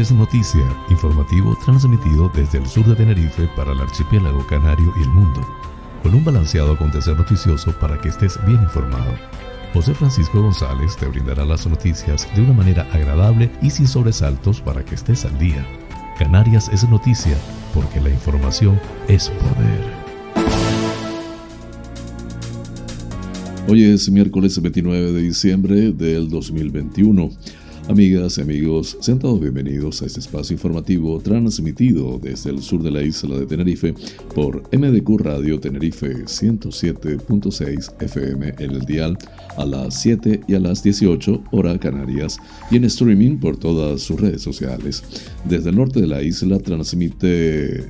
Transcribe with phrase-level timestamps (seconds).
[0.00, 5.10] es Noticia, informativo transmitido desde el sur de Tenerife para el archipiélago canario y el
[5.10, 5.46] mundo,
[6.02, 9.12] con un balanceado acontecer noticioso para que estés bien informado.
[9.74, 14.82] José Francisco González te brindará las noticias de una manera agradable y sin sobresaltos para
[14.82, 15.66] que estés al día.
[16.18, 17.36] Canarias es noticia
[17.74, 20.00] porque la información es poder.
[23.68, 27.30] Hoy es miércoles 29 de diciembre del 2021.
[27.90, 32.92] Amigas y amigos, sean todos bienvenidos a este espacio informativo transmitido desde el sur de
[32.92, 33.94] la isla de Tenerife
[34.32, 39.18] por MDQ Radio Tenerife 107.6 FM en el dial
[39.56, 42.38] a las 7 y a las 18 hora Canarias
[42.70, 45.02] y en streaming por todas sus redes sociales.
[45.44, 47.88] Desde el norte de la isla transmite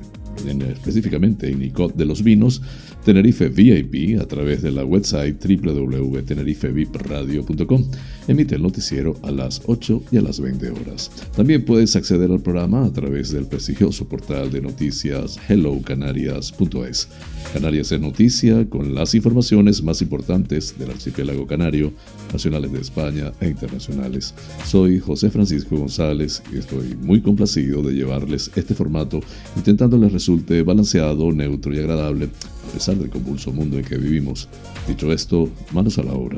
[0.73, 2.63] específicamente en Nicot de los Vinos
[3.03, 7.83] Tenerife VIP a través de la website www.tenerifevipradio.com.
[8.27, 11.11] Emite el noticiero a las 8 y a las 20 horas.
[11.35, 17.07] También puedes acceder al programa a través del prestigioso portal de noticias hellocanarias.es.
[17.53, 21.91] Canarias en noticia con las informaciones más importantes del archipiélago canario,
[22.31, 24.33] nacionales de España e internacionales.
[24.65, 29.19] Soy José Francisco González y estoy muy complacido de llevarles este formato
[29.55, 32.29] intentando les resulte balanceado, neutro y agradable
[32.69, 34.47] a pesar del convulso mundo en que vivimos.
[34.87, 36.37] Dicho esto, manos a la obra.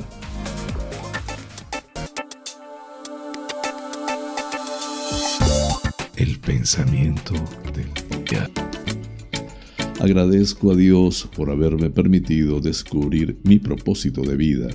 [6.45, 7.33] Pensamiento
[7.73, 7.91] del
[8.25, 8.49] día.
[9.99, 14.67] Agradezco a Dios por haberme permitido descubrir mi propósito de vida,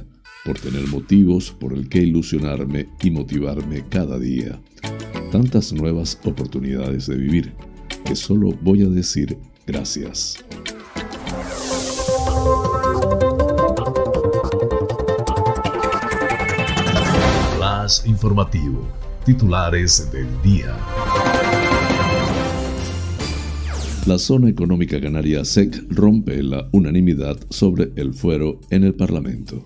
[0.45, 4.61] por tener motivos por el que ilusionarme y motivarme cada día.
[5.31, 7.53] Tantas nuevas oportunidades de vivir
[8.05, 10.39] que solo voy a decir gracias.
[18.05, 18.87] informativo.
[19.25, 20.75] Titulares del día.
[24.09, 29.63] La zona económica canaria SEC rompe la unanimidad sobre el fuero en el Parlamento.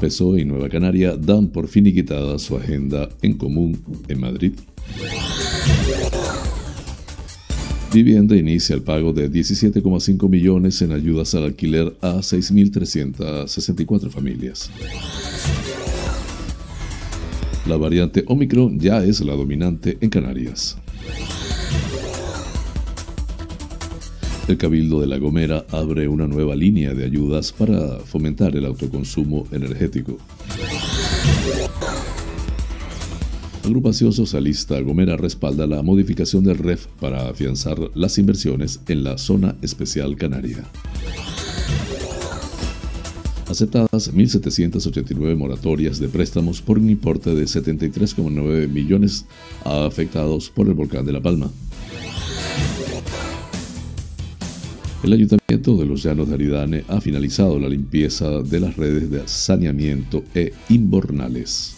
[0.00, 4.54] PSOE y Nueva Canaria dan por finiquitada su agenda en común en Madrid.
[7.94, 14.68] Vivienda inicia el pago de 17,5 millones en ayudas al alquiler a 6.364 familias.
[17.66, 20.76] La variante Omicron ya es la dominante en Canarias.
[24.48, 29.46] El Cabildo de La Gomera abre una nueva línea de ayudas para fomentar el autoconsumo
[29.52, 30.18] energético.
[33.64, 39.54] Agrupación socialista Gomera respalda la modificación del REF para afianzar las inversiones en la zona
[39.62, 40.64] especial canaria.
[43.52, 49.26] Aceptadas 1.789 moratorias de préstamos por un importe de 73,9 millones
[49.62, 51.50] afectados por el volcán de La Palma.
[55.04, 59.28] El Ayuntamiento de los Llanos de Aridane ha finalizado la limpieza de las redes de
[59.28, 61.76] saneamiento e inbornales.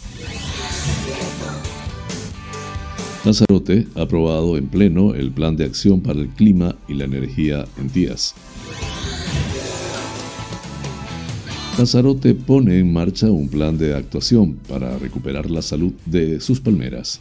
[3.25, 7.65] Lanzarote ha aprobado en pleno el Plan de Acción para el Clima y la Energía
[7.77, 8.33] en Tías.
[11.77, 17.19] Lanzarote pone en marcha un plan de actuación para recuperar la salud de sus palmeras.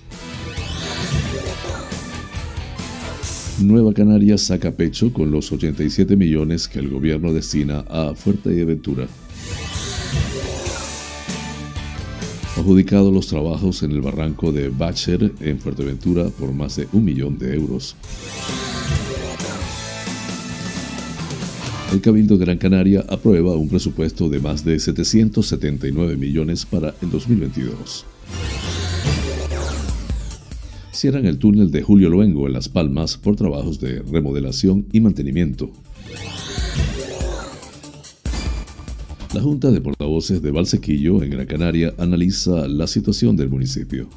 [3.60, 9.09] Nueva Canaria saca pecho con los 87 millones que el gobierno destina a Fuerteventura.
[12.56, 17.37] adjudicado los trabajos en el barranco de Bacher en Fuerteventura por más de un millón
[17.38, 17.97] de euros.
[21.92, 27.10] El Cabildo de Gran Canaria aprueba un presupuesto de más de 779 millones para el
[27.10, 28.04] 2022.
[30.92, 35.70] Cierran el túnel de Julio Luengo en Las Palmas por trabajos de remodelación y mantenimiento.
[39.34, 44.08] La Junta de Portavoces de Valsequillo, en Gran Canaria, analiza la situación del municipio.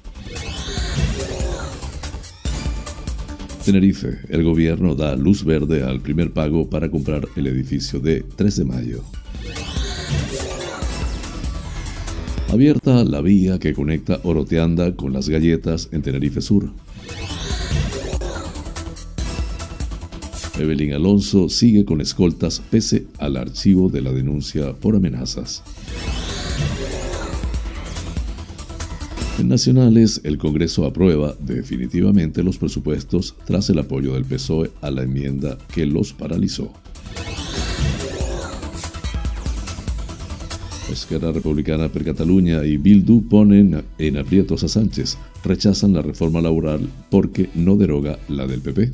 [3.67, 8.55] Tenerife, el gobierno da luz verde al primer pago para comprar el edificio de 3
[8.55, 9.03] de mayo.
[12.47, 16.69] Abierta la vía que conecta Oroteanda con las galletas en Tenerife Sur.
[20.57, 25.61] Evelyn Alonso sigue con escoltas pese al archivo de la denuncia por amenazas.
[29.39, 35.03] En nacionales, el Congreso aprueba definitivamente los presupuestos tras el apoyo del PSOE a la
[35.03, 36.73] enmienda que los paralizó.
[40.91, 45.19] Esquerra Republicana per Cataluña y Bildu ponen en aprietos a Sánchez.
[45.43, 48.91] Rechazan la reforma laboral porque no deroga la del PP.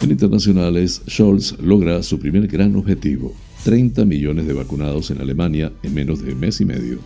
[0.00, 3.32] En internacionales, Scholz logra su primer gran objetivo,
[3.64, 6.98] 30 millones de vacunados en Alemania en menos de mes y medio.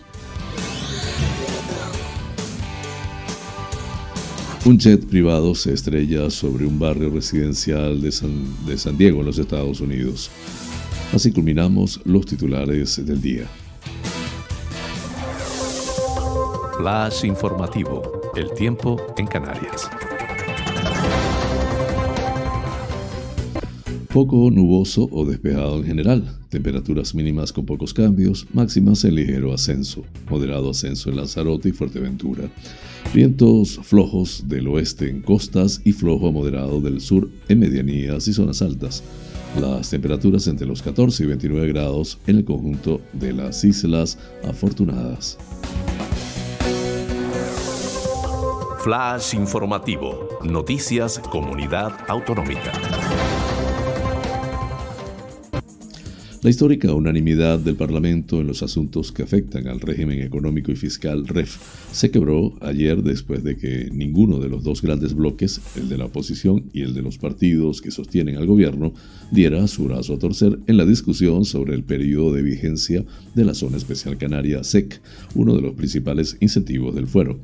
[4.65, 9.27] Un jet privado se estrella sobre un barrio residencial de San, de San Diego, en
[9.27, 10.29] los Estados Unidos.
[11.13, 13.47] Así culminamos los titulares del día.
[16.77, 18.31] Flash informativo.
[18.35, 19.89] El tiempo en Canarias.
[24.17, 26.23] Poco nuboso o despejado en general.
[26.49, 30.03] Temperaturas mínimas con pocos cambios, máximas en ligero ascenso.
[30.27, 32.49] Moderado ascenso en Lanzarote y Fuerteventura.
[33.13, 38.33] Vientos flojos del oeste en costas y flojo a moderado del sur en medianías y
[38.33, 39.03] zonas altas.
[39.61, 45.37] Las temperaturas entre los 14 y 29 grados en el conjunto de las Islas Afortunadas.
[48.79, 50.27] Flash informativo.
[50.43, 52.71] Noticias Comunidad Autonómica.
[56.47, 61.27] La histórica unanimidad del Parlamento en los asuntos que afectan al régimen económico y fiscal
[61.27, 61.57] REF
[61.91, 66.05] se quebró ayer después de que ninguno de los dos grandes bloques, el de la
[66.05, 68.93] oposición y el de los partidos que sostienen al gobierno,
[69.29, 73.03] diera su brazo a torcer en la discusión sobre el periodo de vigencia
[73.35, 75.01] de la Zona Especial Canaria SEC,
[75.35, 77.39] uno de los principales incentivos del fuero.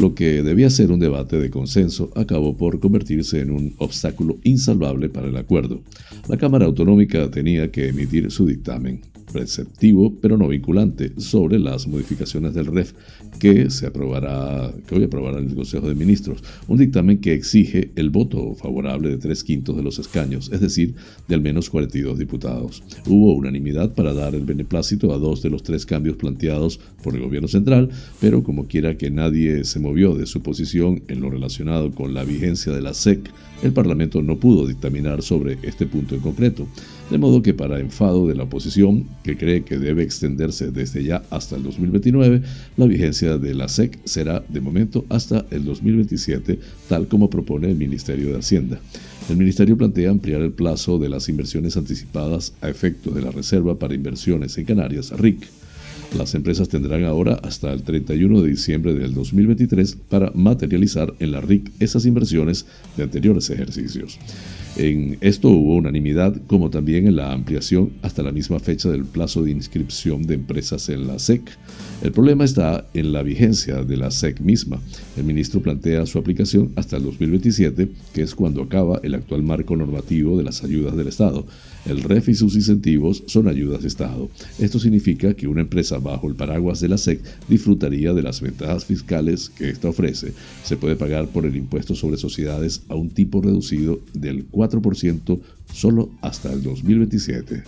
[0.00, 5.10] Lo que debía ser un debate de consenso acabó por convertirse en un obstáculo insalvable
[5.10, 5.82] para el acuerdo.
[6.26, 9.02] La Cámara Autonómica tenía que emitir su dictamen,
[9.32, 12.92] preceptivo pero no vinculante, sobre las modificaciones del REF
[13.38, 18.10] que se aprobará, que hoy aprobará el Consejo de Ministros, un dictamen que exige el
[18.10, 20.94] voto favorable de tres quintos de los escaños, es decir,
[21.28, 22.82] de al menos 42 diputados.
[23.06, 27.22] Hubo unanimidad para dar el beneplácito a dos de los tres cambios planteados por el
[27.22, 27.90] gobierno central,
[28.20, 32.24] pero como quiera que nadie se movió de su posición en lo relacionado con la
[32.24, 33.30] vigencia de la SEC,
[33.62, 36.66] el Parlamento no pudo dictaminar sobre este punto en concreto.
[37.10, 41.22] De modo que para enfado de la oposición, que cree que debe extenderse desde ya
[41.30, 42.42] hasta el 2029,
[42.76, 46.58] la vigencia de la SEC será de momento hasta el 2027,
[46.88, 48.80] tal como propone el Ministerio de Hacienda.
[49.30, 53.78] El Ministerio plantea ampliar el plazo de las inversiones anticipadas a efectos de la Reserva
[53.78, 55.46] para Inversiones en Canarias, RIC.
[56.14, 61.40] Las empresas tendrán ahora hasta el 31 de diciembre del 2023 para materializar en la
[61.40, 62.66] RIC esas inversiones
[62.96, 64.18] de anteriores ejercicios.
[64.76, 69.42] En esto hubo unanimidad, como también en la ampliación hasta la misma fecha del plazo
[69.42, 71.42] de inscripción de empresas en la SEC.
[72.02, 74.78] El problema está en la vigencia de la SEC misma.
[75.16, 79.76] El ministro plantea su aplicación hasta el 2027, que es cuando acaba el actual marco
[79.76, 81.46] normativo de las ayudas del Estado.
[81.88, 84.28] El REF y sus incentivos son ayudas de Estado.
[84.58, 88.84] Esto significa que una empresa bajo el paraguas de la SEC disfrutaría de las ventajas
[88.84, 90.32] fiscales que ésta ofrece.
[90.64, 95.40] Se puede pagar por el impuesto sobre sociedades a un tipo reducido del 4%
[95.72, 97.62] solo hasta el 2027.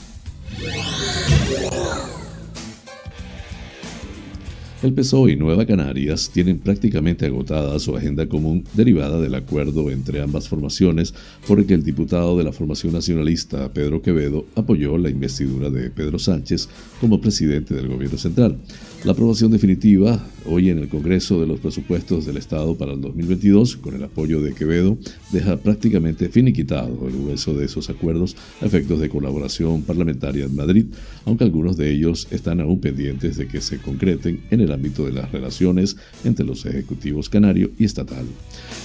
[4.80, 10.22] El PSOE y Nueva Canarias tienen prácticamente agotada su agenda común derivada del acuerdo entre
[10.22, 11.12] ambas formaciones
[11.48, 15.90] por el que el diputado de la formación nacionalista Pedro Quevedo apoyó la investidura de
[15.90, 16.68] Pedro Sánchez
[17.00, 18.56] como presidente del gobierno central.
[19.05, 23.76] La aprobación definitiva hoy en el Congreso de los Presupuestos del Estado para el 2022,
[23.76, 24.99] con el apoyo de Quevedo,
[25.31, 30.87] deja prácticamente finiquitado el hueso de esos acuerdos a efectos de colaboración parlamentaria en Madrid,
[31.26, 35.12] aunque algunos de ellos están aún pendientes de que se concreten en el ámbito de
[35.12, 38.25] las relaciones entre los ejecutivos canario y estatal.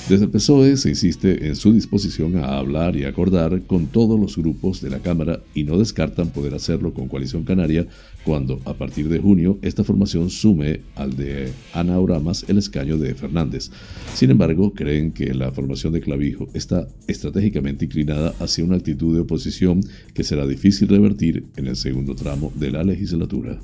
[0.10, 4.38] Desde el PSOE se insiste en su disposición a hablar y acordar con todos los
[4.38, 7.88] grupos de la Cámara y no descartan poder hacerlo con Coalición Canaria
[8.26, 13.16] cuando, a partir de junio, esta formación sume al de Ana Oramas el escaño de
[13.16, 13.72] Fernández.
[14.14, 19.22] Sin embargo, creen que la formación de Clavijo está estratégicamente inclinada hacia una actitud de
[19.22, 19.82] oposición
[20.14, 23.60] que será difícil revertir en el segundo tramo de la legislatura.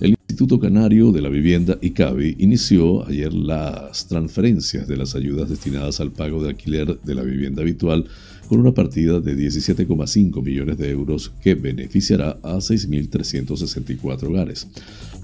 [0.00, 6.00] El Instituto Canario de la Vivienda ICABI inició ayer las transferencias de las ayudas destinadas
[6.00, 8.06] al pago de alquiler de la vivienda habitual
[8.50, 14.66] con una partida de 17,5 millones de euros que beneficiará a 6.364 hogares.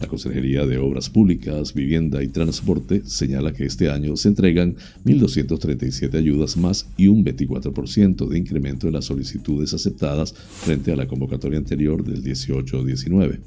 [0.01, 4.77] La Consejería de Obras Públicas, Vivienda y Transporte señala que este año se entregan
[5.07, 11.07] 1.237 ayudas más y un 24% de incremento en las solicitudes aceptadas frente a la
[11.07, 13.39] convocatoria anterior del 18-19.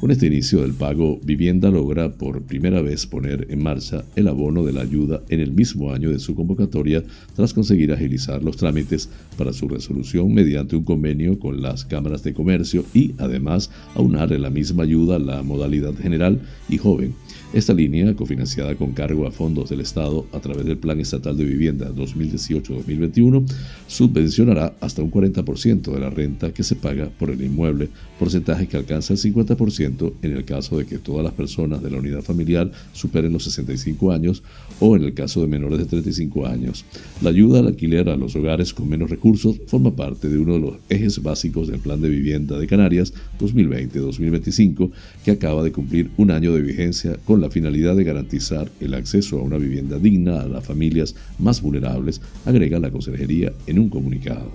[0.00, 4.64] Con este inicio del pago, Vivienda logra por primera vez poner en marcha el abono
[4.64, 7.02] de la ayuda en el mismo año de su convocatoria
[7.34, 12.34] tras conseguir agilizar los trámites para su resolución mediante un convenio con las cámaras de
[12.34, 17.14] comercio y además aunar en la misma ayuda la modalidad general y joven
[17.52, 21.44] esta línea, cofinanciada con cargo a fondos del Estado a través del Plan Estatal de
[21.44, 23.46] Vivienda 2018-2021,
[23.86, 28.76] subvencionará hasta un 40% de la renta que se paga por el inmueble, porcentaje que
[28.76, 32.70] alcanza el 50% en el caso de que todas las personas de la unidad familiar
[32.92, 34.42] superen los 65 años
[34.80, 36.84] o en el caso de menores de 35 años.
[37.22, 40.60] La ayuda al alquiler a los hogares con menos recursos forma parte de uno de
[40.60, 44.90] los ejes básicos del Plan de Vivienda de Canarias 2020-2025,
[45.24, 49.38] que acaba de cumplir un año de vigencia con la finalidad de garantizar el acceso
[49.38, 54.50] a una vivienda digna a las familias más vulnerables, agrega la Consejería en un comunicado.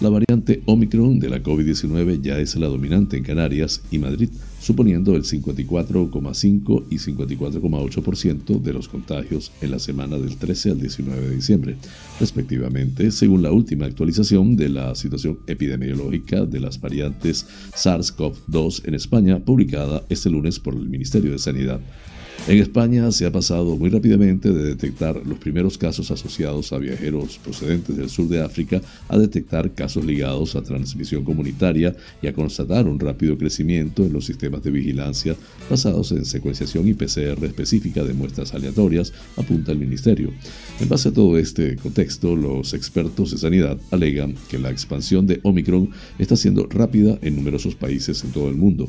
[0.00, 5.16] La variante Omicron de la COVID-19 ya es la dominante en Canarias y Madrid, suponiendo
[5.16, 11.34] el 54,5 y 54,8% de los contagios en la semana del 13 al 19 de
[11.34, 11.76] diciembre,
[12.20, 19.38] respectivamente, según la última actualización de la situación epidemiológica de las variantes SARS-CoV-2 en España,
[19.38, 21.80] publicada este lunes por el Ministerio de Sanidad.
[22.48, 27.38] En España se ha pasado muy rápidamente de detectar los primeros casos asociados a viajeros
[27.38, 32.88] procedentes del sur de África a detectar casos ligados a transmisión comunitaria y a constatar
[32.88, 35.36] un rápido crecimiento en los sistemas de vigilancia
[35.68, 40.32] basados en secuenciación y PCR específica de muestras aleatorias, apunta el Ministerio.
[40.80, 45.40] En base a todo este contexto, los expertos de sanidad alegan que la expansión de
[45.42, 48.88] Omicron está siendo rápida en numerosos países en todo el mundo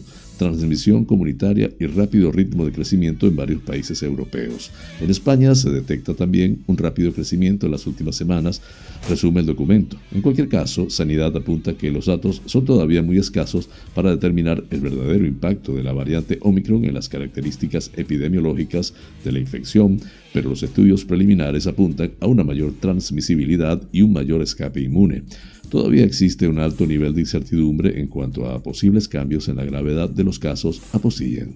[0.50, 4.72] transmisión comunitaria y rápido ritmo de crecimiento en varios países europeos.
[5.00, 8.62] En España se detecta también un rápido crecimiento en las últimas semanas,
[9.10, 9.98] resume el documento.
[10.12, 14.82] En cualquier caso, Sanidad apunta que los datos son todavía muy escasos para determinar el
[14.82, 18.94] verdadero impacto de la variante Omicron en las características epidemiológicas
[19.24, 20.00] de la infección,
[20.34, 25.24] pero los estudios preliminares apuntan a una mayor transmisibilidad y un mayor escape inmune.
[25.72, 30.10] Todavía existe un alto nivel de incertidumbre en cuanto a posibles cambios en la gravedad
[30.10, 31.56] de los casos, aposillan.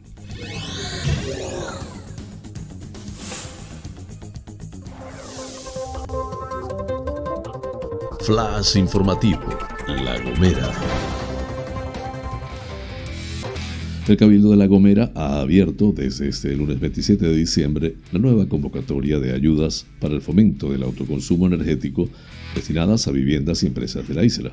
[8.22, 9.42] Flash informativo,
[9.86, 10.72] La Gomera.
[14.08, 18.48] El Cabildo de La Gomera ha abierto desde este lunes 27 de diciembre la nueva
[18.48, 22.08] convocatoria de ayudas para el fomento del autoconsumo energético
[22.56, 24.52] destinadas a viviendas y empresas de la isla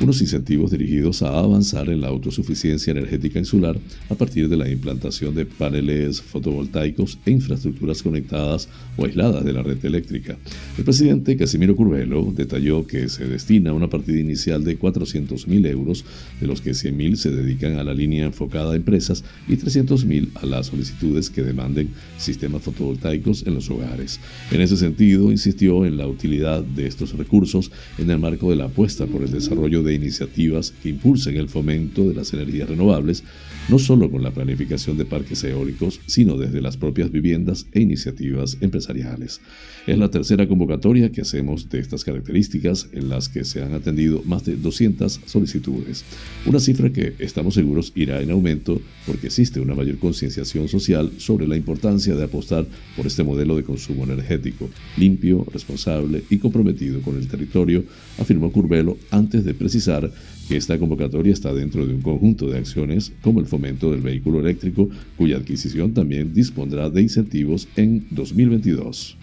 [0.00, 3.78] unos incentivos dirigidos a avanzar en la autosuficiencia energética insular
[4.08, 9.62] a partir de la implantación de paneles fotovoltaicos e infraestructuras conectadas o aisladas de la
[9.62, 10.38] red eléctrica.
[10.78, 16.04] El presidente Casimiro Curvelo detalló que se destina una partida inicial de 400.000 euros,
[16.40, 20.46] de los que 100.000 se dedican a la línea enfocada a empresas y 300.000 a
[20.46, 24.18] las solicitudes que demanden sistemas fotovoltaicos en los hogares.
[24.50, 28.64] En ese sentido, insistió en la utilidad de estos recursos en el marco de la
[28.64, 33.22] apuesta por el desarrollo de iniciativas que impulsen el fomento de las energías renovables,
[33.68, 38.56] no solo con la planificación de parques eólicos, sino desde las propias viviendas e iniciativas
[38.60, 39.40] empresariales.
[39.86, 44.22] Es la tercera convocatoria que hacemos de estas características en las que se han atendido
[44.24, 46.04] más de 200 solicitudes,
[46.46, 51.46] una cifra que estamos seguros irá en aumento porque existe una mayor concienciación social sobre
[51.46, 57.16] la importancia de apostar por este modelo de consumo energético, limpio, responsable y comprometido con
[57.16, 57.84] el territorio,
[58.18, 60.10] afirmó Curvelo antes de precisar
[60.48, 64.40] que esta convocatoria está dentro de un conjunto de acciones como el fomento del vehículo
[64.40, 69.16] eléctrico, cuya adquisición también dispondrá de incentivos en 2022.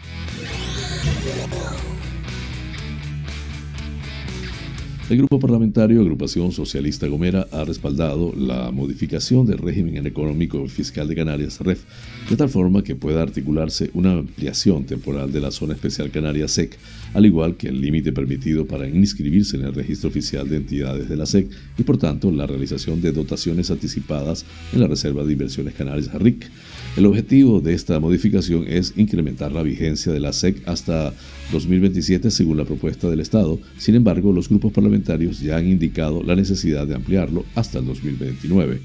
[5.09, 11.15] El grupo parlamentario Agrupación Socialista Gomera ha respaldado la modificación del régimen económico fiscal de
[11.15, 11.85] Canarias REF,
[12.29, 16.77] de tal forma que pueda articularse una ampliación temporal de la zona especial Canarias SEC,
[17.13, 21.15] al igual que el límite permitido para inscribirse en el registro oficial de entidades de
[21.15, 21.47] la SEC
[21.77, 26.49] y por tanto la realización de dotaciones anticipadas en la Reserva de Inversiones Canarias RIC.
[26.97, 31.13] El objetivo de esta modificación es incrementar la vigencia de la SEC hasta
[31.51, 33.59] 2027 según la propuesta del Estado.
[33.77, 38.81] Sin embargo, los grupos parlamentarios ya han indicado la necesidad de ampliarlo hasta el 2029.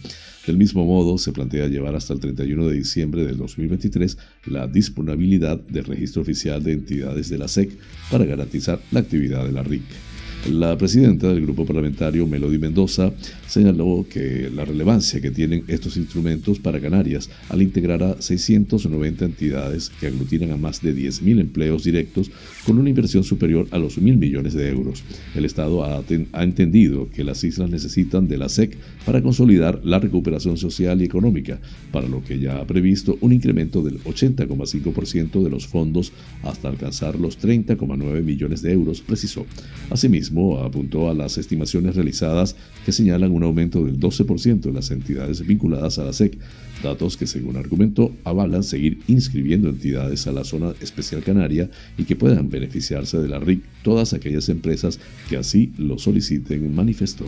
[0.47, 5.59] Del mismo modo, se plantea llevar hasta el 31 de diciembre del 2023 la disponibilidad
[5.59, 7.76] del registro oficial de entidades de la SEC
[8.11, 10.12] para garantizar la actividad de la RIC.
[10.51, 13.13] La presidenta del grupo parlamentario, Melody Mendoza,
[13.47, 19.91] señaló que la relevancia que tienen estos instrumentos para Canarias al integrar a 690 entidades
[20.01, 22.33] que aglutinan a más de 10.000 empleos directos
[22.67, 25.05] con una inversión superior a los mil millones de euros.
[25.37, 30.01] El Estado ha, ha entendido que las islas necesitan de la SEC para consolidar la
[30.01, 31.61] recuperación social y económica,
[31.93, 37.17] para lo que ya ha previsto un incremento del 80,5% de los fondos hasta alcanzar
[37.21, 39.47] los 30,9 millones de euros, precisó.
[39.89, 45.47] Asimismo, apuntó a las estimaciones realizadas que señalan un aumento del 12% de las entidades
[45.47, 46.39] vinculadas a la SEC,
[46.83, 52.17] datos que según argumentó avalan seguir inscribiendo entidades a la zona especial canaria y que
[52.17, 54.99] puedan beneficiarse de la RIC todas aquellas empresas
[55.29, 57.25] que así lo soliciten, manifestó.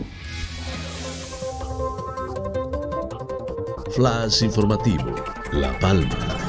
[3.95, 5.15] Flash informativo,
[5.53, 6.44] La Palma.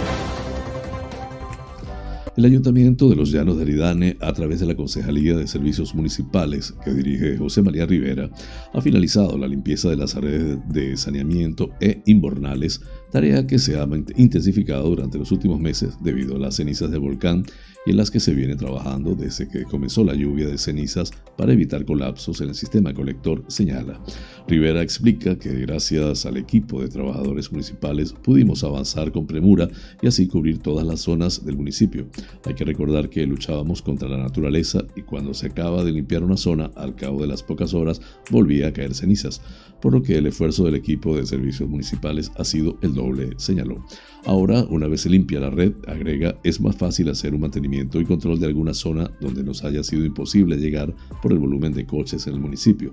[2.37, 6.75] El Ayuntamiento de los Llanos de Aridane, a través de la Concejalía de Servicios Municipales
[6.85, 8.29] que dirige José María Rivera,
[8.75, 13.89] ha finalizado la limpieza de las redes de saneamiento e inbornales, tarea que se ha
[14.17, 17.45] intensificado durante los últimos meses debido a las cenizas del volcán
[17.87, 21.53] y en las que se viene trabajando desde que comenzó la lluvia de cenizas para
[21.53, 24.01] evitar colapsos en el sistema colector, señala.
[24.49, 29.69] Rivera explica que gracias al equipo de trabajadores municipales pudimos avanzar con premura
[30.03, 32.09] y así cubrir todas las zonas del municipio.
[32.45, 36.37] Hay que recordar que luchábamos contra la naturaleza y cuando se acaba de limpiar una
[36.37, 39.41] zona, al cabo de las pocas horas volvía a caer cenizas,
[39.87, 43.85] por lo que el esfuerzo del equipo de servicios municipales ha sido el doble, señaló.
[44.25, 48.05] Ahora, una vez se limpia la red, agrega, es más fácil hacer un mantenimiento y
[48.05, 52.27] control de alguna zona donde nos haya sido imposible llegar por el volumen de coches
[52.27, 52.93] en el municipio.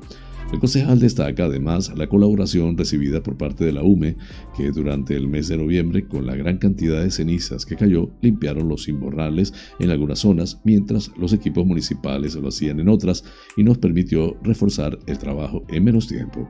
[0.52, 4.18] El concejal destaca además la colaboración recibida por parte de la UME,
[4.56, 8.70] que durante el mes de noviembre, con la gran cantidad de cenizas que cayó, limpiaron
[8.70, 13.24] los imbornales en algunas zonas, mientras los equipos municipales lo hacían en otras,
[13.58, 16.48] y nos permitió reforzar el trabajo en menos tiempo.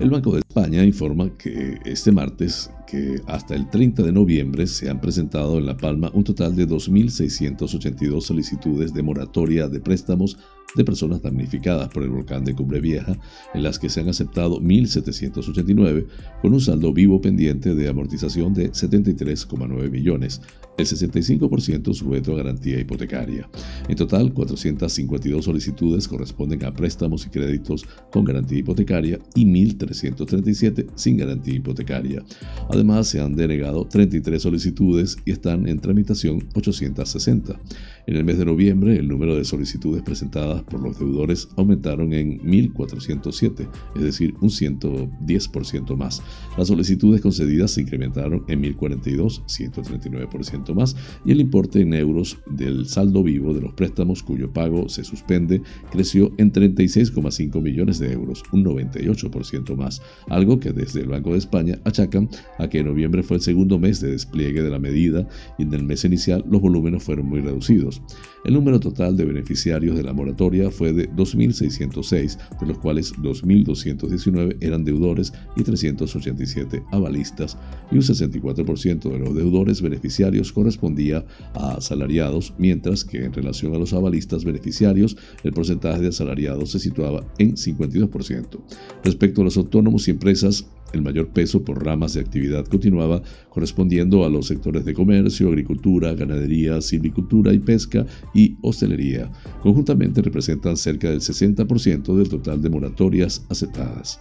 [0.00, 4.88] El Banco de España informa que este martes que hasta el 30 de noviembre se
[4.88, 10.38] han presentado en La Palma un total de 2.682 solicitudes de moratoria de préstamos
[10.74, 13.18] de personas damnificadas por el volcán de Cumbre Vieja,
[13.54, 16.06] en las que se han aceptado 1.789,
[16.42, 20.40] con un saldo vivo pendiente de amortización de 73,9 millones,
[20.76, 23.48] el 65% sujeto a garantía hipotecaria.
[23.88, 31.16] En total, 452 solicitudes corresponden a préstamos y créditos con garantía hipotecaria y 1.337 sin
[31.16, 32.22] garantía hipotecaria.
[32.70, 37.58] Además, se han denegado 33 solicitudes y están en tramitación 860.
[38.08, 42.40] En el mes de noviembre, el número de solicitudes presentadas por los deudores aumentaron en
[42.40, 46.22] 1.407, es decir, un 110% más.
[46.56, 52.86] Las solicitudes concedidas se incrementaron en 1.042, 139% más, y el importe en euros del
[52.86, 58.42] saldo vivo de los préstamos cuyo pago se suspende creció en 36,5 millones de euros,
[58.52, 63.36] un 98% más, algo que desde el Banco de España achacan a que noviembre fue
[63.36, 67.02] el segundo mes de despliegue de la medida y en el mes inicial los volúmenes
[67.02, 67.97] fueron muy reducidos.
[68.44, 74.56] El número total de beneficiarios de la moratoria fue de 2.606, de los cuales 2.219
[74.60, 77.58] eran deudores y 387 avalistas,
[77.90, 83.78] y un 64% de los deudores beneficiarios correspondía a asalariados, mientras que en relación a
[83.78, 88.60] los avalistas beneficiarios, el porcentaje de asalariados se situaba en 52%.
[89.04, 94.24] Respecto a los autónomos y empresas, el mayor peso por ramas de actividad continuaba correspondiendo
[94.24, 99.30] a los sectores de comercio, agricultura, ganadería, silvicultura y pesca y hostelería.
[99.62, 104.20] Conjuntamente representan cerca del 60% del total de moratorias aceptadas.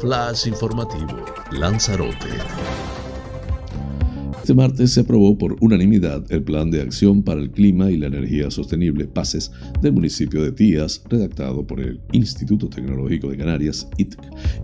[0.00, 2.87] Flash informativo, Lanzarote.
[4.48, 8.06] Este martes se aprobó por unanimidad el Plan de Acción para el Clima y la
[8.06, 14.18] Energía Sostenible PACES del municipio de Tías, redactado por el Instituto Tecnológico de Canarias, ITC,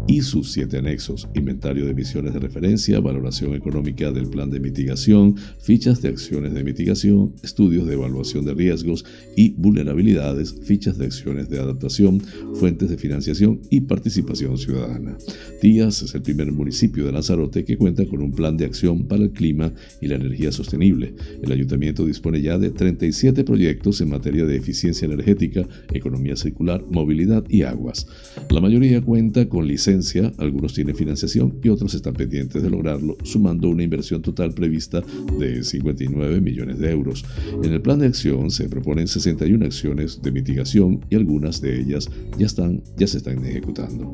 [0.08, 5.36] y sus siete anexos, inventario de emisiones de referencia, valoración económica del plan de mitigación,
[5.60, 9.04] fichas de acciones de mitigación, estudios de evaluación de riesgos
[9.36, 12.22] y vulnerabilidades, fichas de acciones de adaptación,
[12.54, 15.18] fuentes de financiación y participación ciudadana.
[15.60, 19.24] Tías es el primer municipio de Lanzarote que cuenta con un plan de acción para
[19.24, 21.14] el clima y la energía sostenible.
[21.42, 27.44] El ayuntamiento dispone ya de 37 proyectos en materia de eficiencia energética, economía circular, movilidad
[27.48, 28.06] y aguas.
[28.50, 33.68] La mayoría cuenta con licencia, algunos tienen financiación y otros están pendientes de lograrlo, sumando
[33.68, 35.02] una inversión total prevista
[35.38, 37.24] de 59 millones de euros.
[37.62, 42.10] En el plan de acción se proponen 61 acciones de mitigación y algunas de ellas
[42.38, 44.12] ya, están, ya se están ejecutando.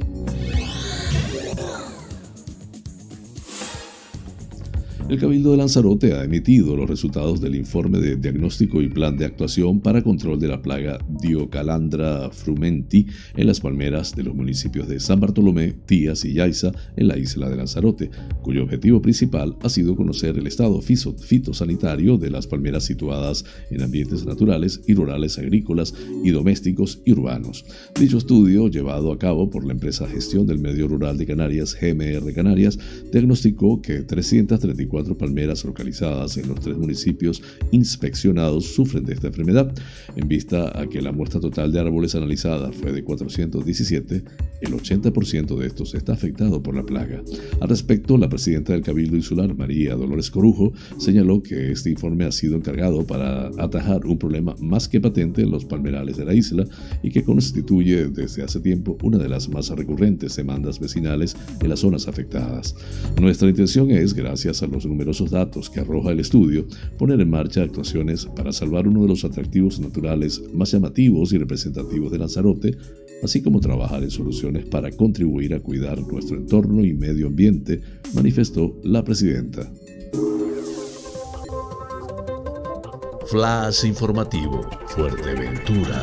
[5.10, 9.24] El Cabildo de Lanzarote ha emitido los resultados del informe de diagnóstico y plan de
[9.24, 15.00] actuación para control de la plaga Diocalandra frumenti en las palmeras de los municipios de
[15.00, 18.08] San Bartolomé, Tías y Yaiza en la isla de Lanzarote,
[18.42, 24.24] cuyo objetivo principal ha sido conocer el estado fitosanitario de las palmeras situadas en ambientes
[24.24, 25.92] naturales y rurales agrícolas
[26.22, 27.64] y domésticos y urbanos.
[27.98, 32.32] Dicho estudio, llevado a cabo por la empresa Gestión del Medio Rural de Canarias, GMR
[32.32, 32.78] Canarias,
[33.10, 39.72] diagnosticó que 334 palmeras localizadas en los tres municipios inspeccionados sufren de esta enfermedad.
[40.16, 44.22] En vista a que la muestra total de árboles analizada fue de 417,
[44.60, 47.22] el 80% de estos está afectado por la plaga.
[47.60, 52.32] Al respecto, la presidenta del Cabildo Insular, María Dolores Corujo, señaló que este informe ha
[52.32, 56.64] sido encargado para atajar un problema más que patente en los palmerales de la isla
[57.02, 61.80] y que constituye desde hace tiempo una de las más recurrentes demandas vecinales en las
[61.80, 62.74] zonas afectadas.
[63.20, 66.66] Nuestra intención es, gracias a los numerosos datos que arroja el estudio,
[66.98, 72.12] poner en marcha actuaciones para salvar uno de los atractivos naturales más llamativos y representativos
[72.12, 72.76] de Lanzarote,
[73.22, 77.80] así como trabajar en soluciones para contribuir a cuidar nuestro entorno y medio ambiente,
[78.14, 79.70] manifestó la presidenta.
[83.26, 86.02] Flash informativo, Fuerteventura.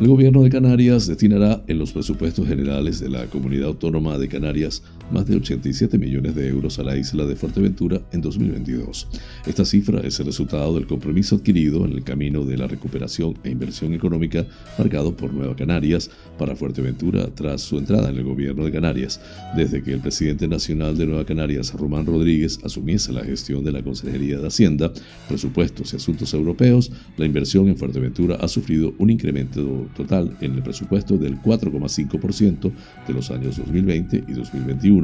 [0.00, 4.82] El gobierno de Canarias destinará en los presupuestos generales de la Comunidad Autónoma de Canarias
[5.10, 9.08] más de 87 millones de euros a la isla de Fuerteventura en 2022.
[9.46, 13.50] Esta cifra es el resultado del compromiso adquirido en el camino de la recuperación e
[13.50, 14.46] inversión económica
[14.78, 19.20] marcado por Nueva Canarias para Fuerteventura tras su entrada en el gobierno de Canarias.
[19.56, 23.82] Desde que el presidente nacional de Nueva Canarias, Román Rodríguez, asumiese la gestión de la
[23.82, 24.92] Consejería de Hacienda,
[25.28, 30.62] Presupuestos y Asuntos Europeos, la inversión en Fuerteventura ha sufrido un incremento total en el
[30.62, 32.72] presupuesto del 4,5%
[33.06, 34.99] de los años 2020 y 2021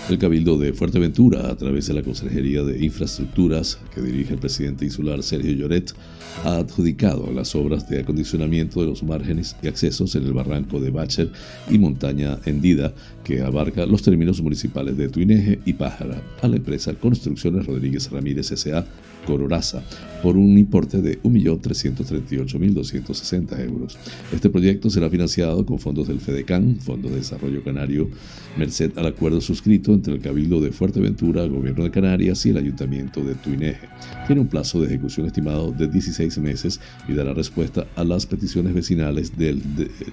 [0.09, 4.83] El Cabildo de Fuerteventura, a través de la Consejería de Infraestructuras que dirige el presidente
[4.83, 5.93] insular Sergio Lloret,
[6.43, 10.89] ha adjudicado las obras de acondicionamiento de los márgenes y accesos en el barranco de
[10.89, 11.31] Bacher
[11.69, 12.93] y Montaña Hendida,
[13.31, 18.51] que abarca los términos municipales de Tuineje y Pájara, a la empresa Construcciones Rodríguez Ramírez
[18.51, 18.85] S.A.
[19.25, 19.81] Cororaza,
[20.21, 23.97] por un importe de 1.338.260 euros.
[24.33, 28.09] Este proyecto será financiado con fondos del FEDECAN, Fondo de Desarrollo Canario,
[28.57, 33.23] merced al acuerdo suscrito entre el Cabildo de Fuerteventura, Gobierno de Canarias y el Ayuntamiento
[33.23, 33.87] de Tuineje.
[34.25, 38.73] Tiene un plazo de ejecución estimado de 16 meses y dará respuesta a las peticiones
[38.73, 39.61] vecinales del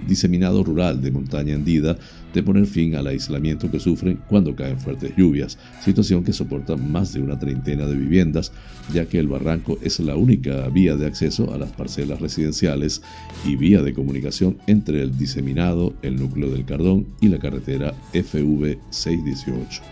[0.07, 1.97] diseminado rural de Montaña Hendida
[2.35, 7.13] de poner fin al aislamiento que sufren cuando caen fuertes lluvias, situación que soporta más
[7.13, 8.53] de una treintena de viviendas,
[8.93, 13.03] ya que el barranco es la única vía de acceso a las parcelas residenciales
[13.45, 18.79] y vía de comunicación entre el diseminado, el núcleo del Cardón y la carretera FV
[18.91, 19.83] 618.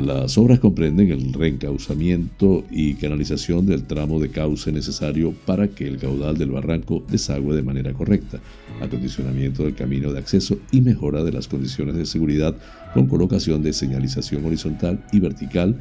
[0.00, 5.98] Las obras comprenden el reencauzamiento y canalización del tramo de cauce necesario para que el
[5.98, 8.40] caudal del barranco desagüe de manera correcta,
[8.80, 12.56] acondicionamiento del camino de acceso y mejora de las condiciones de seguridad
[12.94, 15.78] con colocación de señalización horizontal y vertical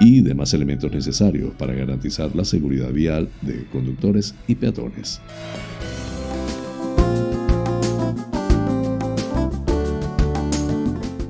[0.00, 5.20] y demás elementos necesarios para garantizar la seguridad vial de conductores y peatones.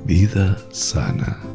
[0.07, 1.52] Vida sana.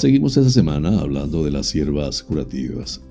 [0.00, 3.02] Seguimos esta semana hablando de las hierbas curativas.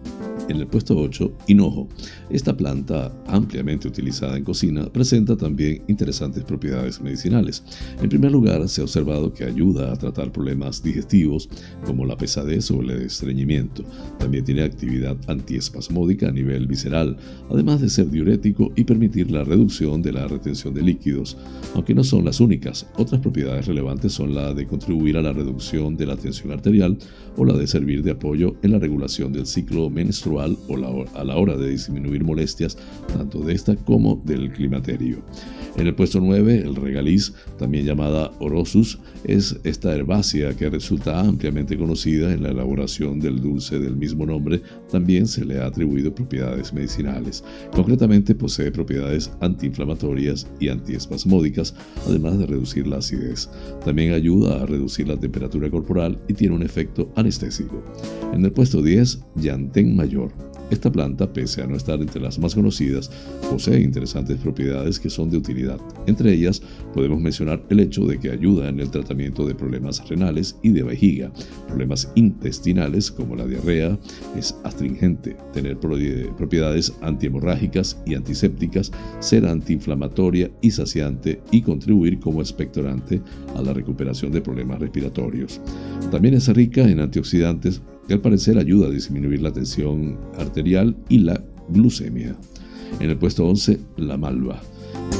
[0.49, 1.87] En el puesto 8, hinojo.
[2.31, 7.63] Esta planta, ampliamente utilizada en cocina, presenta también interesantes propiedades medicinales.
[8.01, 11.47] En primer lugar, se ha observado que ayuda a tratar problemas digestivos
[11.85, 13.83] como la pesadez o el estreñimiento.
[14.17, 17.15] También tiene actividad antiespasmódica a nivel visceral,
[17.51, 21.37] además de ser diurético y permitir la reducción de la retención de líquidos.
[21.75, 25.95] Aunque no son las únicas, otras propiedades relevantes son la de contribuir a la reducción
[25.95, 26.97] de la tensión arterial
[27.37, 31.37] o la de servir de apoyo en la regulación del ciclo menstrual o a la
[31.37, 35.17] hora de disminuir molestias tanto de esta como del climaterio.
[35.75, 41.77] En el puesto 9, el regaliz, también llamada orosus, es esta herbácea que resulta ampliamente
[41.77, 44.61] conocida en la elaboración del dulce del mismo nombre.
[44.91, 47.43] También se le ha atribuido propiedades medicinales.
[47.73, 51.75] Concretamente posee propiedades antiinflamatorias y antiespasmódicas,
[52.07, 53.49] además de reducir la acidez.
[53.85, 57.83] También ayuda a reducir la temperatura corporal y tiene un efecto anestésico.
[58.33, 60.31] En el puesto 10, llantén mayor.
[60.69, 63.09] Esta planta, pese a no estar entre las más conocidas,
[63.49, 65.79] posee interesantes propiedades que son de utilidad.
[66.05, 66.61] Entre ellas,
[66.93, 70.83] podemos mencionar el hecho de que ayuda en el tratamiento de problemas renales y de
[70.83, 71.31] vejiga,
[71.67, 73.97] problemas intestinales como la diarrea,
[74.37, 74.55] es
[75.53, 83.21] tener propiedades antihemorrágicas y antisépticas, ser antiinflamatoria y saciante y contribuir como expectorante
[83.55, 85.61] a la recuperación de problemas respiratorios.
[86.11, 91.19] También es rica en antioxidantes que al parecer ayuda a disminuir la tensión arterial y
[91.19, 92.35] la glucemia.
[92.99, 94.61] En el puesto 11, la malva.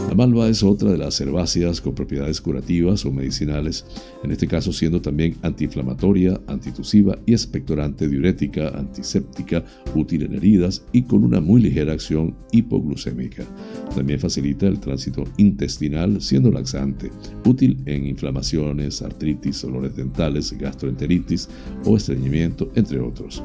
[0.10, 3.86] La malva es otra de las herbáceas con propiedades curativas o medicinales,
[4.24, 9.64] en este caso siendo también antiinflamatoria, antitusiva y expectorante diurética, antiséptica,
[9.96, 13.44] útil en heridas y con una muy ligera acción hipoglucémica.
[13.96, 17.12] También facilita el tránsito intestinal siendo laxante,
[17.46, 21.50] útil en inflamaciones, artritis, dolores dentales, gastroenteritis
[21.86, 23.44] o estreñimiento, entre otros.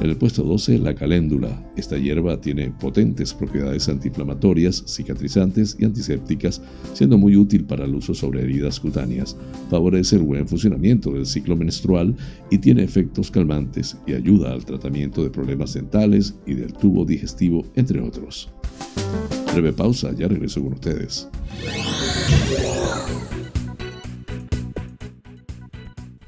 [0.00, 1.62] En el puesto 12, la caléndula.
[1.76, 6.62] Esta hierba tiene potentes propiedades antiinflamatorias, cicatrizantes y antisépticas,
[6.94, 9.36] siendo muy útil para el uso sobre heridas cutáneas.
[9.68, 12.16] Favorece el buen funcionamiento del ciclo menstrual
[12.50, 17.66] y tiene efectos calmantes y ayuda al tratamiento de problemas dentales y del tubo digestivo,
[17.74, 18.48] entre otros.
[19.52, 21.28] Breve pausa, ya regreso con ustedes.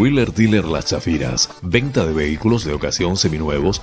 [0.00, 1.50] Wheeler Dealer Las Chafiras.
[1.60, 3.82] Venta de vehículos de ocasión seminuevos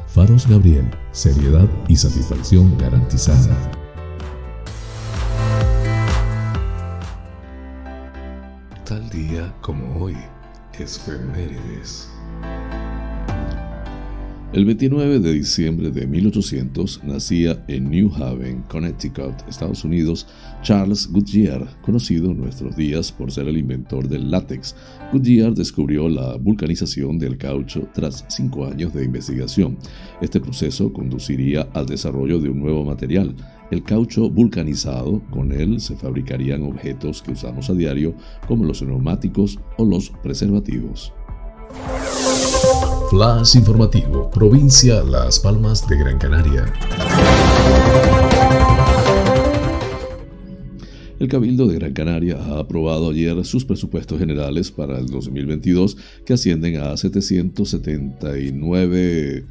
[0.13, 3.55] Faros Gabriel, seriedad y satisfacción garantizada.
[8.83, 10.17] Tal día como hoy,
[10.77, 12.09] es Femérides.
[14.53, 20.27] El 29 de diciembre de 1800 nacía en New Haven, Connecticut, Estados Unidos,
[20.61, 24.75] Charles Goodyear, conocido en nuestros días por ser el inventor del látex.
[25.13, 29.77] Goodyear descubrió la vulcanización del caucho tras cinco años de investigación.
[30.19, 33.33] Este proceso conduciría al desarrollo de un nuevo material,
[33.71, 35.21] el caucho vulcanizado.
[35.29, 38.15] Con él se fabricarían objetos que usamos a diario,
[38.49, 41.13] como los neumáticos o los preservativos.
[43.11, 46.73] Flash informativo, provincia Las Palmas de Gran Canaria.
[51.19, 56.35] El Cabildo de Gran Canaria ha aprobado ayer sus presupuestos generales para el 2022 que
[56.35, 59.45] ascienden a 779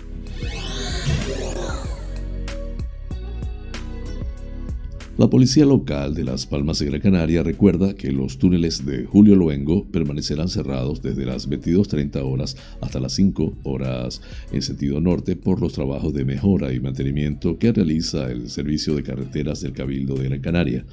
[5.21, 9.35] La policía local de Las Palmas de Gran Canaria recuerda que los túneles de Julio
[9.35, 14.19] Luengo permanecerán cerrados desde las 22.30 horas hasta las 5 horas
[14.51, 19.03] en sentido norte por los trabajos de mejora y mantenimiento que realiza el Servicio de
[19.03, 20.85] Carreteras del Cabildo de Gran Canaria.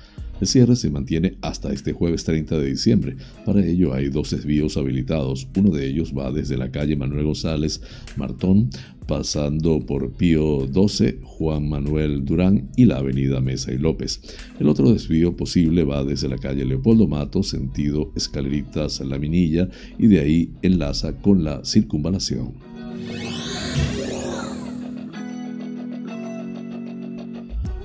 [0.42, 3.16] El cierre se mantiene hasta este jueves 30 de diciembre.
[3.46, 5.48] Para ello hay dos desvíos habilitados.
[5.56, 7.80] Uno de ellos va desde la calle Manuel González
[8.16, 8.68] Martón,
[9.08, 14.20] pasando por Pío 12, Juan Manuel Durán y la avenida Mesa y López.
[14.60, 20.08] El otro desvío posible va desde la calle Leopoldo Mato, sentido Escaleritas La Minilla, y
[20.08, 22.52] de ahí enlaza con la circunvalación.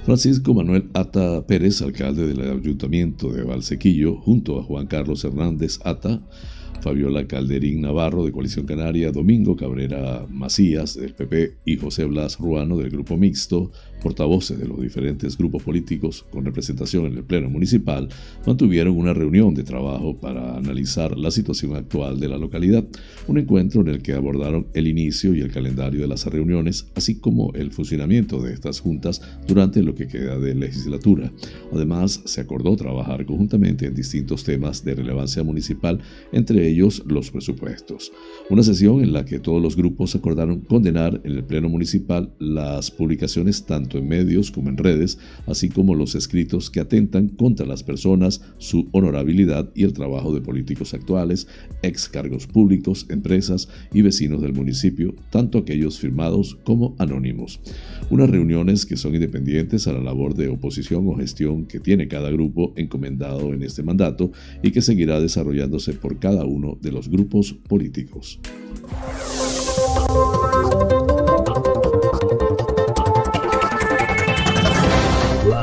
[0.04, 6.22] Francisco Manuel Ata Pérez, alcalde del Ayuntamiento de Valsequillo, junto a Juan Carlos Hernández Ata,
[6.84, 12.76] Fabiola Calderín Navarro de Coalición Canaria, Domingo Cabrera Macías del PP y José Blas Ruano
[12.76, 13.72] del Grupo Mixto,
[14.04, 18.10] portavoces de los diferentes grupos políticos con representación en el Pleno Municipal,
[18.46, 22.86] mantuvieron una reunión de trabajo para analizar la situación actual de la localidad,
[23.28, 27.16] un encuentro en el que abordaron el inicio y el calendario de las reuniones, así
[27.16, 31.32] como el funcionamiento de estas juntas durante lo que queda de legislatura.
[31.72, 36.00] Además, se acordó trabajar conjuntamente en distintos temas de relevancia municipal,
[36.32, 38.12] entre ellos los presupuestos.
[38.50, 42.92] Una sesión en la que todos los grupos acordaron condenar en el Pleno Municipal las
[42.92, 47.84] publicaciones tanto en medios como en redes, así como los escritos que atentan contra las
[47.84, 51.48] personas, su honorabilidad y el trabajo de políticos actuales,
[51.82, 57.60] ex cargos públicos, empresas y vecinos del municipio, tanto aquellos firmados como anónimos.
[58.10, 62.30] Unas reuniones que son independientes a la labor de oposición o gestión que tiene cada
[62.32, 67.54] grupo encomendado en este mandato y que seguirá desarrollándose por cada uno de los grupos
[67.54, 68.40] políticos.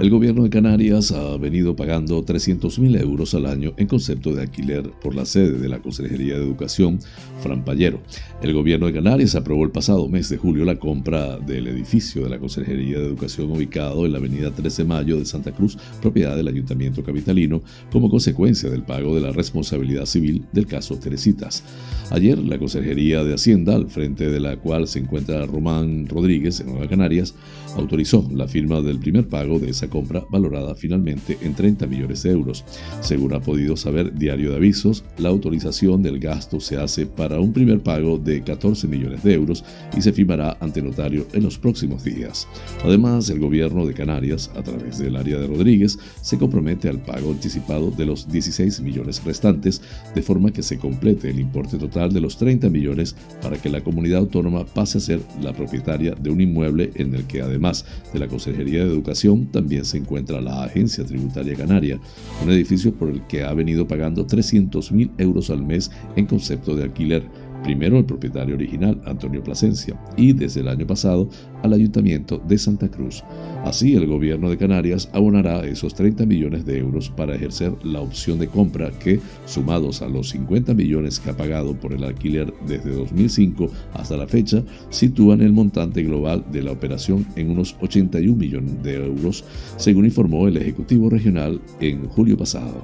[0.00, 4.90] El gobierno de Canarias ha venido pagando 300.000 euros al año en concepto de alquiler
[5.00, 6.98] por la sede de la Consejería de Educación,
[7.40, 8.00] Fran Pallero.
[8.42, 12.30] El gobierno de Canarias aprobó el pasado mes de julio la compra del edificio de
[12.30, 16.36] la Consejería de Educación ubicado en la avenida 13 de Mayo de Santa Cruz, propiedad
[16.36, 21.62] del Ayuntamiento Capitalino, como consecuencia del pago de la responsabilidad civil del caso Teresitas.
[22.10, 26.66] Ayer, la Consejería de Hacienda, al frente de la cual se encuentra Román Rodríguez en
[26.66, 27.34] Nueva Canarias,
[27.76, 32.30] autorizó la firma del primer pago de esa compra valorada finalmente en 30 millones de
[32.30, 32.64] euros.
[33.00, 37.52] Según ha podido saber Diario de Avisos, la autorización del gasto se hace para un
[37.52, 39.64] primer pago de 14 millones de euros
[39.96, 42.46] y se firmará ante notario en los próximos días.
[42.84, 47.30] Además, el gobierno de Canarias, a través del área de Rodríguez, se compromete al pago
[47.30, 49.82] anticipado de los 16 millones restantes,
[50.14, 53.82] de forma que se complete el importe total de los 30 millones para que la
[53.82, 58.18] comunidad autónoma pase a ser la propietaria de un inmueble en el que además de
[58.18, 61.98] la Consejería de Educación también se encuentra la Agencia Tributaria Canaria,
[62.42, 66.84] un edificio por el que ha venido pagando 300.000 euros al mes en concepto de
[66.84, 67.24] alquiler
[67.64, 71.28] primero al propietario original, Antonio Plasencia, y desde el año pasado
[71.62, 73.24] al Ayuntamiento de Santa Cruz.
[73.64, 78.38] Así, el gobierno de Canarias abonará esos 30 millones de euros para ejercer la opción
[78.38, 82.90] de compra que, sumados a los 50 millones que ha pagado por el alquiler desde
[82.90, 88.82] 2005 hasta la fecha, sitúan el montante global de la operación en unos 81 millones
[88.82, 89.44] de euros,
[89.78, 92.82] según informó el Ejecutivo Regional en julio pasado.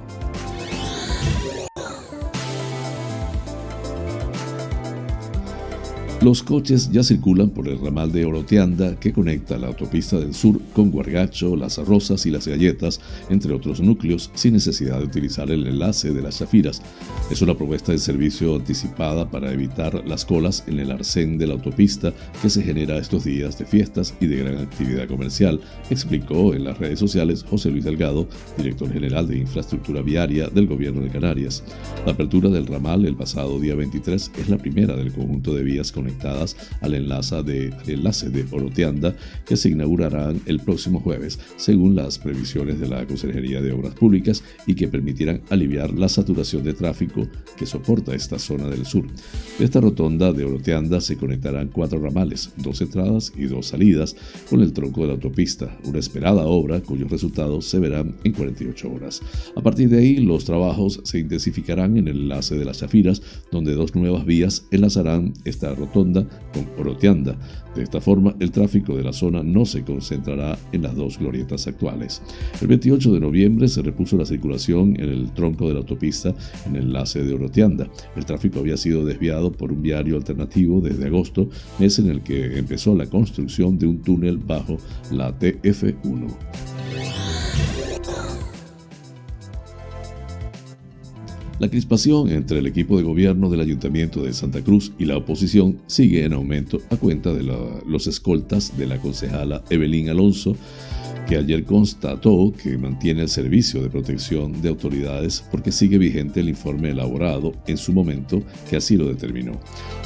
[6.21, 10.61] Los coches ya circulan por el ramal de Oroteanda que conecta la autopista del sur
[10.71, 13.01] con Guargacho, Las Rosas y Las Galletas,
[13.31, 16.83] entre otros núcleos, sin necesidad de utilizar el enlace de las Chafiras.
[17.31, 21.53] Es una propuesta de servicio anticipada para evitar las colas en el arcén de la
[21.53, 25.59] autopista que se genera estos días de fiestas y de gran actividad comercial,
[25.89, 28.27] explicó en las redes sociales José Luis Delgado,
[28.59, 31.63] director general de Infraestructura Viaria del Gobierno de Canarias.
[32.05, 35.91] La apertura del ramal el pasado día 23 es la primera del conjunto de vías
[36.11, 42.19] conectadas al enlace de, enlace de Oroteanda que se inaugurarán el próximo jueves, según las
[42.19, 47.27] previsiones de la Consejería de Obras Públicas y que permitirán aliviar la saturación de tráfico
[47.57, 49.05] que soporta esta zona del sur.
[49.57, 54.15] De esta rotonda de Oroteanda se conectarán cuatro ramales, dos entradas y dos salidas
[54.49, 58.91] con el tronco de la autopista, una esperada obra cuyos resultados se verán en 48
[58.91, 59.21] horas.
[59.55, 63.73] A partir de ahí, los trabajos se intensificarán en el enlace de las Chafiras, donde
[63.73, 67.35] dos nuevas vías enlazarán esta rotonda con Oroteanda.
[67.75, 71.67] De esta forma, el tráfico de la zona no se concentrará en las dos glorietas
[71.67, 72.21] actuales.
[72.59, 76.33] El 28 de noviembre se repuso la circulación en el tronco de la autopista
[76.65, 77.87] en el enlace de Oroteanda.
[78.15, 81.49] El tráfico había sido desviado por un viario alternativo desde agosto,
[81.79, 84.77] mes en el que empezó la construcción de un túnel bajo
[85.11, 86.70] la TF1.
[91.59, 95.77] La crispación entre el equipo de gobierno del Ayuntamiento de Santa Cruz y la oposición
[95.85, 100.55] sigue en aumento a cuenta de los escoltas de la concejala Evelyn Alonso,
[101.27, 106.49] que ayer constató que mantiene el servicio de protección de autoridades porque sigue vigente el
[106.49, 109.59] informe elaborado en su momento que así lo determinó.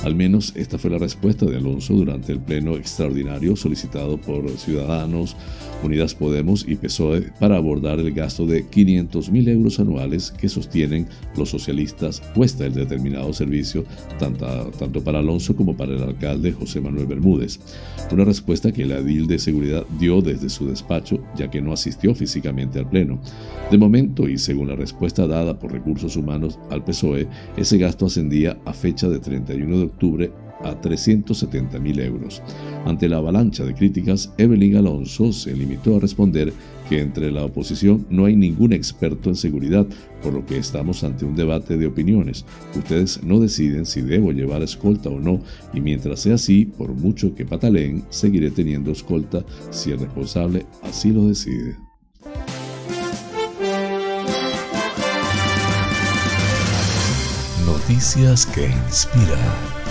[0.03, 5.35] Al menos esta fue la respuesta de Alonso durante el pleno extraordinario solicitado por Ciudadanos,
[5.83, 11.07] Unidas Podemos y PSOE para abordar el gasto de 500 mil euros anuales que sostienen
[11.35, 13.85] los socialistas puesta el determinado servicio
[14.19, 14.45] tanto,
[14.77, 17.59] tanto para Alonso como para el alcalde José Manuel Bermúdez.
[18.11, 21.04] Una respuesta que la edil de seguridad dio desde su despacho
[21.35, 23.19] ya que no asistió físicamente al pleno.
[23.71, 27.27] De momento y según la respuesta dada por recursos humanos al PSOE,
[27.57, 30.31] ese gasto ascendía a fecha de 31 de octubre
[30.63, 32.41] a 370 mil euros.
[32.85, 36.53] Ante la avalancha de críticas, Evelyn Alonso se limitó a responder
[36.89, 39.85] que entre la oposición no hay ningún experto en seguridad,
[40.21, 42.45] por lo que estamos ante un debate de opiniones.
[42.75, 45.41] Ustedes no deciden si debo llevar escolta o no,
[45.73, 51.11] y mientras sea así, por mucho que pataleen, seguiré teniendo escolta si el responsable así
[51.11, 51.77] lo decide.
[57.65, 59.84] Noticias que inspiran.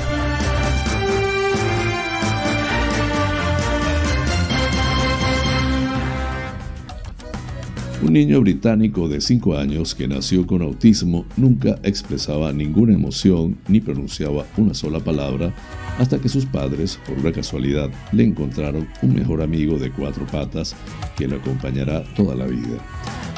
[8.04, 13.80] Un niño británico de 5 años que nació con autismo nunca expresaba ninguna emoción ni
[13.80, 15.54] pronunciaba una sola palabra
[15.98, 20.76] hasta que sus padres, por una casualidad, le encontraron un mejor amigo de cuatro patas
[21.16, 22.76] que lo acompañará toda la vida.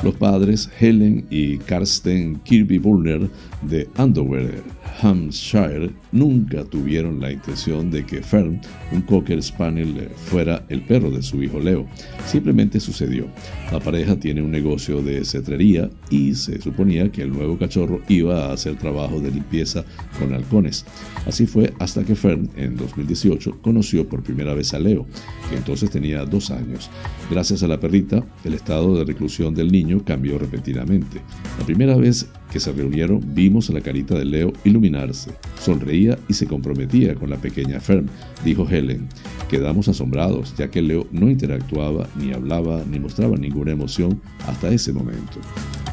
[0.02, 3.30] Los padres Helen y Karsten Kirby Burner
[3.62, 4.64] de Andover,
[5.00, 8.60] Hampshire, nunca tuvieron la intención de que Fern,
[8.92, 11.86] un Cocker Spaniel, fuera el perro de su hijo Leo.
[12.26, 13.26] Simplemente sucedió.
[13.72, 18.46] La pareja tiene un negocio de cetrería y se suponía que el nuevo cachorro iba
[18.46, 19.84] a hacer trabajo de limpieza
[20.18, 20.84] con halcones.
[21.26, 25.06] Así fue hasta que Fern, en 2018, conoció por primera vez a Leo,
[25.50, 26.90] que entonces tenía dos años.
[27.30, 31.20] Gracias a la perrita, el estado de reclusión del niño cambió repentinamente.
[31.58, 35.30] La primera vez que se reunieron vimos la carita de Leo iluminarse.
[35.60, 38.08] Sonreía y se comprometía con la pequeña Fern,
[38.46, 39.08] dijo Helen.
[39.50, 44.94] Quedamos asombrados, ya que Leo no interactuaba, ni hablaba, ni mostraba ninguna emoción hasta ese
[44.94, 45.38] momento.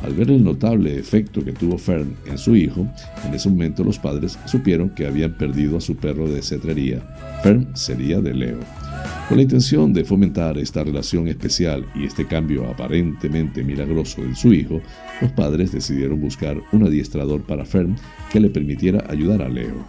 [0.03, 2.88] Al ver el notable efecto que tuvo Fern en su hijo,
[3.28, 7.01] en ese momento los padres supieron que habían perdido a su perro de cetrería.
[7.43, 8.59] Fern sería de Leo.
[9.28, 14.53] Con la intención de fomentar esta relación especial y este cambio aparentemente milagroso en su
[14.53, 14.82] hijo,
[15.24, 17.96] los padres decidieron buscar un adiestrador para Fern
[18.30, 19.86] que le permitiera ayudar a Leo.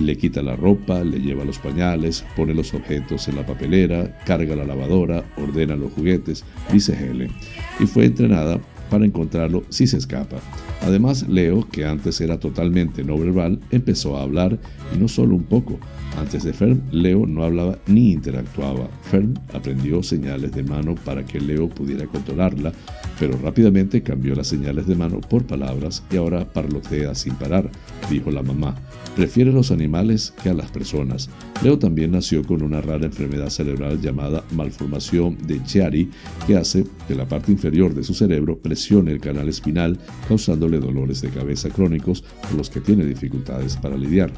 [0.00, 4.56] Le quita la ropa, le lleva los pañales, pone los objetos en la papelera, carga
[4.56, 7.30] la lavadora, ordena los juguetes, dice Helen,
[7.78, 8.58] y fue entrenada
[8.88, 10.38] para encontrarlo si se escapa.
[10.80, 14.58] Además, Leo, que antes era totalmente no verbal, empezó a hablar
[14.94, 15.78] y no solo un poco,
[16.18, 18.88] antes de Fern, Leo no hablaba ni interactuaba.
[19.02, 22.72] Fern aprendió señales de mano para que Leo pudiera controlarla,
[23.18, 27.70] pero rápidamente cambió las señales de mano por palabras y ahora parlotea sin parar,
[28.10, 28.74] dijo la mamá.
[29.16, 31.30] Prefiere los animales que a las personas.
[31.62, 36.10] Leo también nació con una rara enfermedad cerebral llamada malformación de Chiari,
[36.46, 39.98] que hace que la parte inferior de su cerebro presione el canal espinal,
[40.28, 44.32] causándole dolores de cabeza crónicos con los que tiene dificultades para lidiar.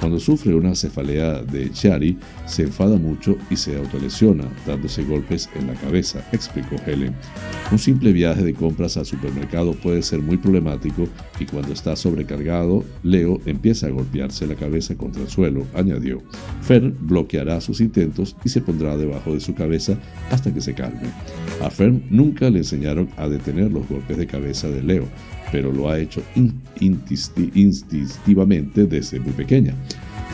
[0.00, 5.68] Cuando sufre una cefalea de Chiari, se enfada mucho y se autolesiona, dándose golpes en
[5.68, 7.14] la cabeza, explicó Helen.
[7.70, 11.06] Un simple viaje de compras al supermercado puede ser muy problemático
[11.38, 16.20] y cuando está sobrecargado, Leo empieza a golpearse la cabeza contra el suelo, añadió.
[16.62, 19.96] Fern bloqueará sus intentos y se pondrá debajo de su cabeza
[20.30, 21.10] hasta que se calme.
[21.62, 25.06] A Fern nunca le enseñaron a detener los golpes de cabeza de Leo,
[25.52, 26.22] pero lo ha hecho
[26.80, 29.74] instintivamente desde muy pequeña.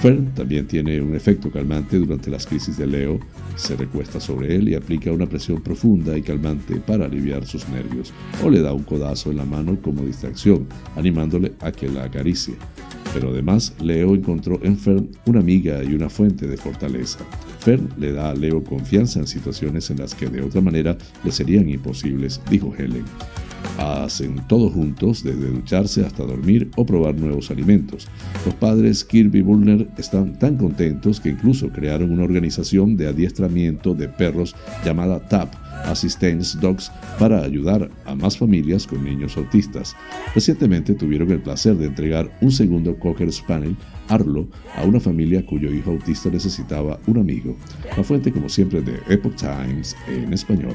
[0.01, 3.19] Fern también tiene un efecto calmante durante las crisis de Leo.
[3.57, 8.13] Se recuesta sobre él y aplica una presión profunda y calmante para aliviar sus nervios,
[8.45, 12.55] o le da un codazo en la mano como distracción, animándole a que la acaricie.
[13.13, 17.19] Pero además, Leo encontró en Fern una amiga y una fuente de fortaleza.
[17.59, 21.33] Fern le da a Leo confianza en situaciones en las que de otra manera le
[21.33, 23.03] serían imposibles, dijo Helen.
[23.79, 28.09] Hacen todo juntos, desde ducharse hasta dormir o probar nuevos alimentos.
[28.45, 34.09] Los padres Kirby Bullner están tan contentos que incluso crearon una organización de adiestramiento de
[34.09, 35.55] perros llamada TAP,
[35.85, 39.95] Assistance Dogs, para ayudar a más familias con niños autistas.
[40.35, 43.77] Recientemente tuvieron el placer de entregar un segundo Cocker Spaniel,
[44.09, 47.57] Arlo, a una familia cuyo hijo autista necesitaba un amigo.
[47.97, 50.75] La fuente, como siempre, de Epoch Times en español.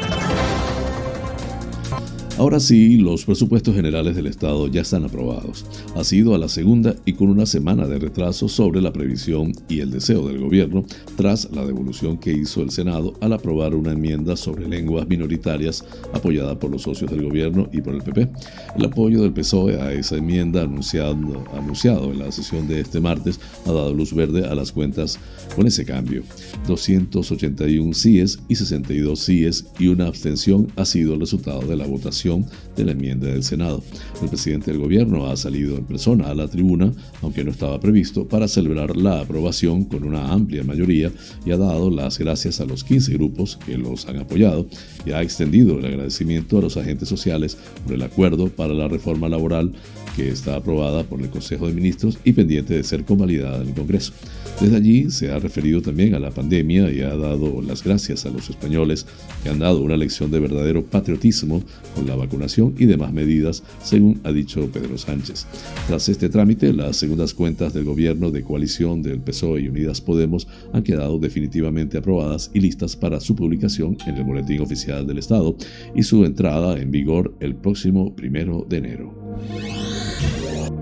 [2.41, 5.63] Ahora sí, los presupuestos generales del Estado ya están aprobados.
[5.95, 9.79] Ha sido a la segunda y con una semana de retraso sobre la previsión y
[9.81, 10.83] el deseo del gobierno
[11.15, 16.57] tras la devolución que hizo el Senado al aprobar una enmienda sobre lenguas minoritarias apoyada
[16.57, 18.27] por los socios del gobierno y por el PP.
[18.75, 21.13] El apoyo del PSOE a esa enmienda anunciado,
[21.55, 25.19] anunciado en la sesión de este martes ha dado luz verde a las cuentas
[25.55, 26.23] con ese cambio.
[26.65, 32.30] 281 síes y 62 síes y una abstención ha sido el resultado de la votación
[32.75, 33.83] de la enmienda del Senado.
[34.21, 38.27] El presidente del gobierno ha salido en persona a la tribuna, aunque no estaba previsto,
[38.27, 41.11] para celebrar la aprobación con una amplia mayoría
[41.45, 44.67] y ha dado las gracias a los 15 grupos que los han apoyado
[45.05, 49.29] y ha extendido el agradecimiento a los agentes sociales por el acuerdo para la reforma
[49.29, 49.73] laboral
[50.15, 53.73] que está aprobada por el Consejo de Ministros y pendiente de ser convalidada en el
[53.73, 54.13] Congreso.
[54.59, 58.29] Desde allí se ha referido también a la pandemia y ha dado las gracias a
[58.29, 59.05] los españoles
[59.43, 61.63] que han dado una lección de verdadero patriotismo
[61.95, 65.47] con la vacunación y demás medidas, según ha dicho Pedro Sánchez.
[65.87, 70.47] Tras este trámite, las segundas cuentas del gobierno de coalición del PSOE y Unidas Podemos
[70.73, 75.55] han quedado definitivamente aprobadas y listas para su publicación en el Boletín Oficial del Estado
[75.95, 79.80] y su entrada en vigor el próximo primero de enero.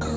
[0.02, 0.09] あ!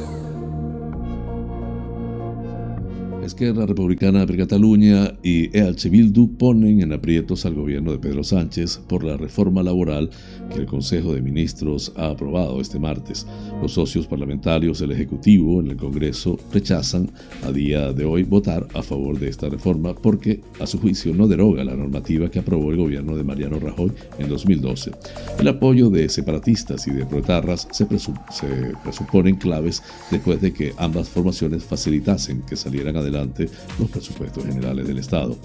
[3.24, 8.80] Esquerra Republicana de Cataluña y EH Bildu ponen en aprietos al gobierno de Pedro Sánchez
[8.88, 10.10] por la reforma laboral
[10.52, 13.24] que el Consejo de Ministros ha aprobado este martes.
[13.60, 17.10] Los socios parlamentarios del Ejecutivo en el Congreso rechazan
[17.44, 21.28] a día de hoy votar a favor de esta reforma porque, a su juicio, no
[21.28, 24.90] deroga la normativa que aprobó el gobierno de Mariano Rajoy en 2012.
[25.38, 31.08] El apoyo de separatistas y de proetarras se, se presuponen claves después de que ambas
[31.08, 35.36] formaciones facilitasen que salieran adelante los presupuestos generales del Estado.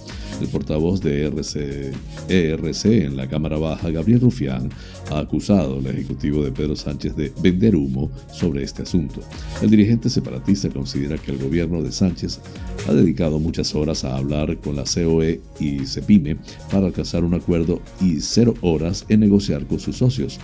[0.42, 1.94] El portavoz de ERC,
[2.30, 4.70] ERC en la Cámara Baja, Gabriel Rufián,
[5.12, 9.22] ha acusado al Ejecutivo de Pedro Sánchez de vender humo sobre este asunto.
[9.62, 12.40] El dirigente separatista considera que el gobierno de Sánchez
[12.88, 16.38] ha dedicado muchas horas a hablar con la COE y CEPIME
[16.72, 20.40] para alcanzar un acuerdo y cero horas en negociar con sus socios.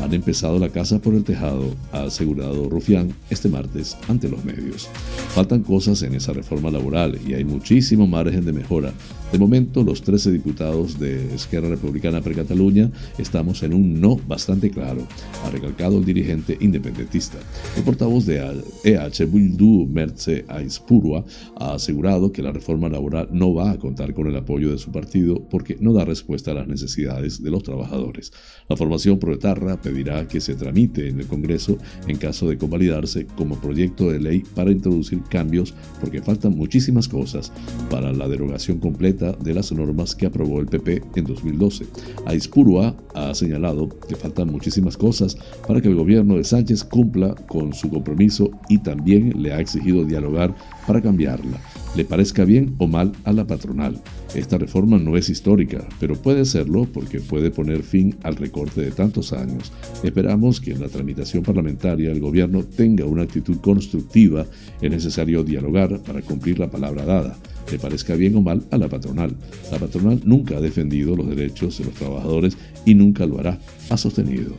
[0.00, 4.88] Han empezado la casa por el tejado, ha asegurado Rufián este martes ante los medios.
[5.34, 8.92] Faltan cosas en esa reforma laboral y hay muchísimo margen de mejora.
[9.30, 14.70] De momento, los 13 diputados de Esquerra Republicana per Cataluña estamos en un no bastante
[14.70, 15.06] claro,
[15.44, 17.36] ha recalcado el dirigente independentista.
[17.76, 18.38] El portavoz de
[18.84, 21.26] EH Bildu, Merce Aispurua,
[21.56, 24.90] ha asegurado que la reforma laboral no va a contar con el apoyo de su
[24.90, 28.32] partido porque no da respuesta a las necesidades de los trabajadores.
[28.66, 31.76] La formación proetarra pedirá que se tramite en el Congreso
[32.06, 37.52] en caso de convalidarse como proyecto de ley para introducir cambios porque faltan muchísimas cosas
[37.90, 41.86] para la derogación completa de las normas que aprobó el PP en 2012.
[42.26, 47.72] Aispurua ha señalado que faltan muchísimas cosas para que el gobierno de Sánchez cumpla con
[47.72, 50.54] su compromiso y también le ha exigido dialogar
[50.86, 51.58] para cambiarla,
[51.96, 54.00] le parezca bien o mal a la patronal.
[54.34, 58.90] Esta reforma no es histórica, pero puede serlo porque puede poner fin al recorte de
[58.90, 59.72] tantos años.
[60.02, 64.46] Esperamos que en la tramitación parlamentaria el gobierno tenga una actitud constructiva.
[64.80, 67.38] Es necesario dialogar para cumplir la palabra dada
[67.70, 69.34] le parezca bien o mal a la patronal.
[69.70, 73.58] La patronal nunca ha defendido los derechos de los trabajadores y nunca lo hará,
[73.90, 74.54] ha sostenido.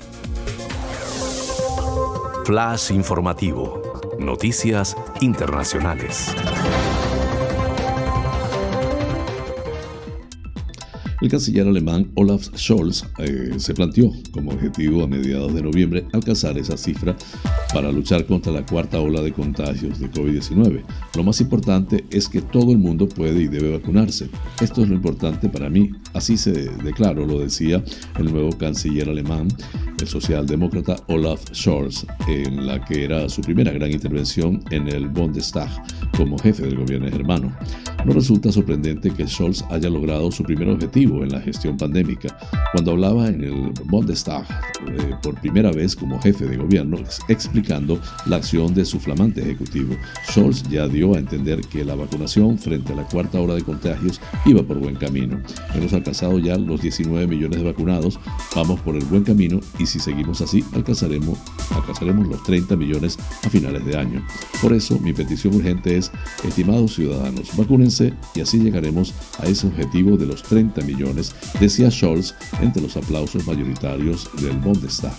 [2.46, 3.82] Flash informativo.
[4.20, 6.36] Noticias internacionales.
[11.22, 16.58] El canciller alemán Olaf Scholz eh, se planteó como objetivo a mediados de noviembre alcanzar
[16.58, 17.14] esa cifra
[17.74, 20.82] para luchar contra la cuarta ola de contagios de COVID-19.
[21.18, 24.30] Lo más importante es que todo el mundo puede y debe vacunarse.
[24.62, 25.92] Esto es lo importante para mí.
[26.14, 26.52] Así se
[26.84, 27.84] declaró, lo decía
[28.18, 29.50] el nuevo canciller alemán,
[30.00, 35.70] el socialdemócrata Olaf Scholz, en la que era su primera gran intervención en el Bundestag
[36.16, 37.54] como jefe del gobierno germano.
[38.06, 42.38] No resulta sorprendente que Scholz haya logrado su primer objetivo en la gestión pandémica.
[42.72, 44.44] Cuando hablaba en el Bundestag
[44.88, 46.98] eh, por primera vez como jefe de gobierno,
[47.28, 49.96] explicando la acción de su flamante ejecutivo,
[50.30, 54.22] Scholz ya dio a entender que la vacunación frente a la cuarta hora de contagios
[54.46, 55.42] iba por buen camino.
[55.76, 58.20] Hemos alcanzado ya los 19 millones de vacunados,
[58.56, 61.38] vamos por el buen camino y si seguimos así alcanzaremos,
[61.72, 64.26] alcanzaremos los 30 millones a finales de año.
[64.62, 66.12] Por eso mi petición urgente es,
[66.46, 67.90] estimados ciudadanos, vacunen
[68.36, 70.99] y así llegaremos a ese objetivo de los 30 millones,
[71.60, 75.14] decía Scholz entre los aplausos mayoritarios del Bundestag.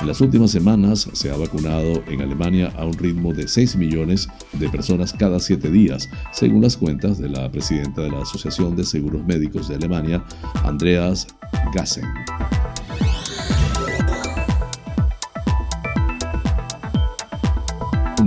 [0.00, 4.28] En las últimas semanas se ha vacunado en Alemania a un ritmo de 6 millones
[4.52, 8.84] de personas cada 7 días, según las cuentas de la presidenta de la Asociación de
[8.84, 10.24] Seguros Médicos de Alemania,
[10.64, 11.26] Andreas
[11.74, 12.04] Gassen.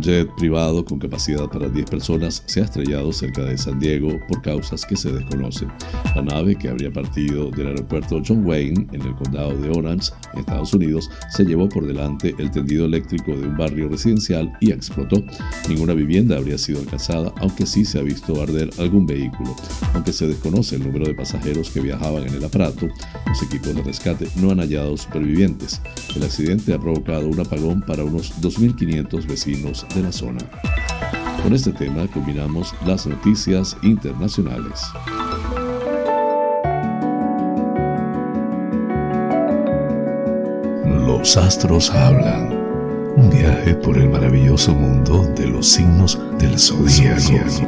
[0.07, 4.41] Jet privado con capacidad para 10 personas se ha estrellado cerca de San Diego por
[4.41, 5.69] causas que se desconocen.
[6.15, 10.73] La nave, que habría partido del aeropuerto John Wayne en el condado de Orange, Estados
[10.73, 15.21] Unidos, se llevó por delante el tendido eléctrico de un barrio residencial y explotó.
[15.67, 19.53] Ninguna vivienda habría sido alcanzada, aunque sí se ha visto arder algún vehículo.
[19.93, 22.87] Aunque se desconoce el número de pasajeros que viajaban en el aparato,
[23.27, 25.81] los equipos de rescate no han hallado supervivientes.
[26.15, 30.39] El accidente ha provocado un apagón para unos 2.500 vecinos de la zona.
[31.43, 34.81] Con este tema combinamos las noticias internacionales.
[41.05, 42.55] Los astros hablan.
[43.17, 47.67] Un viaje por el maravilloso mundo de los signos del zodiaco.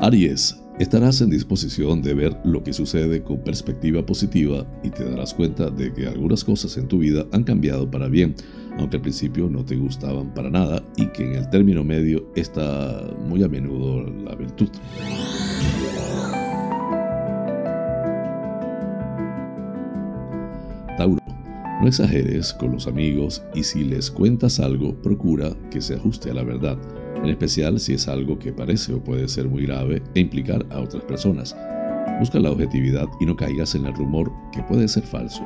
[0.00, 5.32] Aries Estarás en disposición de ver lo que sucede con perspectiva positiva y te darás
[5.32, 8.34] cuenta de que algunas cosas en tu vida han cambiado para bien,
[8.78, 13.02] aunque al principio no te gustaban para nada y que en el término medio está
[13.26, 14.68] muy a menudo la virtud.
[20.96, 21.20] Tauro,
[21.80, 26.34] no exageres con los amigos y si les cuentas algo, procura que se ajuste a
[26.34, 26.78] la verdad
[27.22, 30.80] en especial si es algo que parece o puede ser muy grave e implicar a
[30.80, 31.56] otras personas.
[32.20, 35.42] Busca la objetividad y no caigas en el rumor que puede ser falso.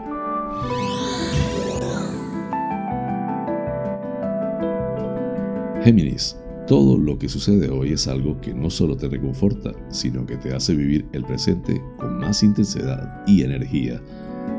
[5.82, 10.36] Géminis, todo lo que sucede hoy es algo que no solo te reconforta, sino que
[10.36, 14.00] te hace vivir el presente con más intensidad y energía.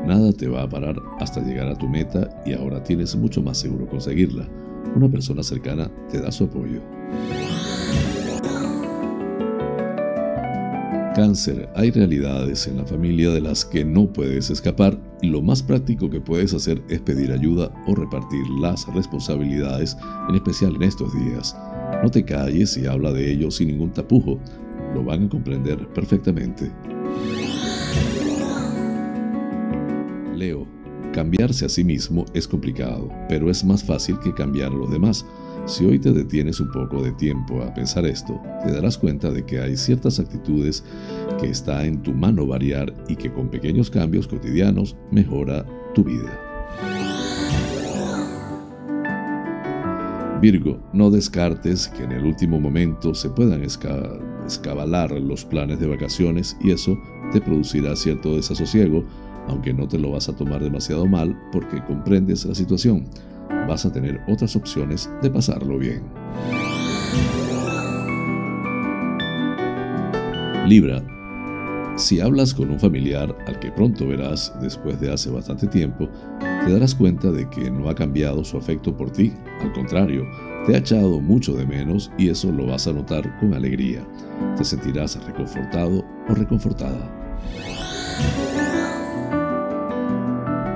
[0.04, 3.58] Nada te va a parar hasta llegar a tu meta y ahora tienes mucho más
[3.58, 4.48] seguro conseguirla.
[4.96, 6.80] Una persona cercana te da su apoyo.
[11.14, 15.62] Cáncer, hay realidades en la familia de las que no puedes escapar y lo más
[15.62, 19.94] práctico que puedes hacer es pedir ayuda o repartir las responsabilidades,
[20.30, 21.54] en especial en estos días.
[22.02, 24.38] No te calles y habla de ello sin ningún tapujo,
[24.94, 26.72] lo van a comprender perfectamente.
[30.34, 30.66] Leo,
[31.12, 35.26] cambiarse a sí mismo es complicado, pero es más fácil que cambiar a los demás.
[35.64, 39.46] Si hoy te detienes un poco de tiempo a pensar esto, te darás cuenta de
[39.46, 40.84] que hay ciertas actitudes
[41.40, 46.36] que está en tu mano variar y que con pequeños cambios cotidianos mejora tu vida.
[50.40, 56.56] Virgo, no descartes que en el último momento se puedan escabalar los planes de vacaciones
[56.60, 56.98] y eso
[57.30, 59.04] te producirá cierto desasosiego,
[59.46, 63.06] aunque no te lo vas a tomar demasiado mal porque comprendes la situación
[63.68, 66.02] vas a tener otras opciones de pasarlo bien.
[70.66, 71.02] Libra.
[71.96, 76.08] Si hablas con un familiar al que pronto verás después de hace bastante tiempo,
[76.40, 79.32] te darás cuenta de que no ha cambiado su afecto por ti.
[79.60, 80.24] Al contrario,
[80.66, 84.06] te ha echado mucho de menos y eso lo vas a notar con alegría.
[84.56, 87.10] Te sentirás reconfortado o reconfortada.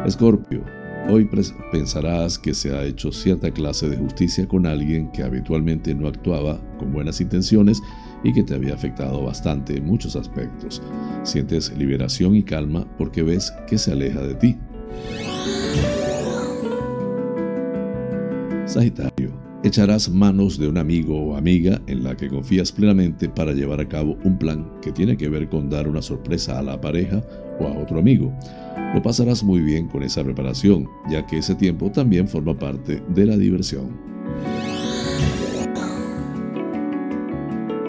[0.05, 0.86] Escorpio.
[1.09, 1.29] Hoy
[1.71, 6.61] pensarás que se ha hecho cierta clase de justicia con alguien que habitualmente no actuaba
[6.79, 7.81] con buenas intenciones
[8.25, 10.83] y que te había afectado bastante en muchos aspectos.
[11.23, 14.57] Sientes liberación y calma porque ves que se aleja de ti.
[18.67, 19.31] Sagitario,
[19.63, 23.89] echarás manos de un amigo o amiga en la que confías plenamente para llevar a
[23.89, 27.23] cabo un plan que tiene que ver con dar una sorpresa a la pareja
[27.61, 28.37] o a otro amigo.
[28.95, 33.27] Lo pasarás muy bien con esa preparación, ya que ese tiempo también forma parte de
[33.27, 34.07] la diversión.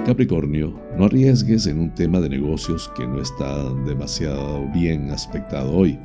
[0.07, 5.99] Capricornio, no arriesgues en un tema de negocios que no está demasiado bien aspectado hoy.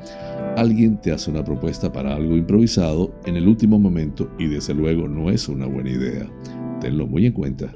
[0.57, 5.07] Alguien te hace una propuesta para algo improvisado en el último momento y desde luego
[5.07, 6.29] no es una buena idea.
[6.81, 7.73] Tenlo muy en cuenta.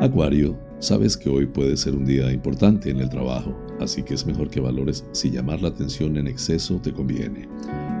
[0.00, 4.26] Acuario, Sabes que hoy puede ser un día importante en el trabajo, así que es
[4.26, 7.48] mejor que valores si llamar la atención en exceso te conviene.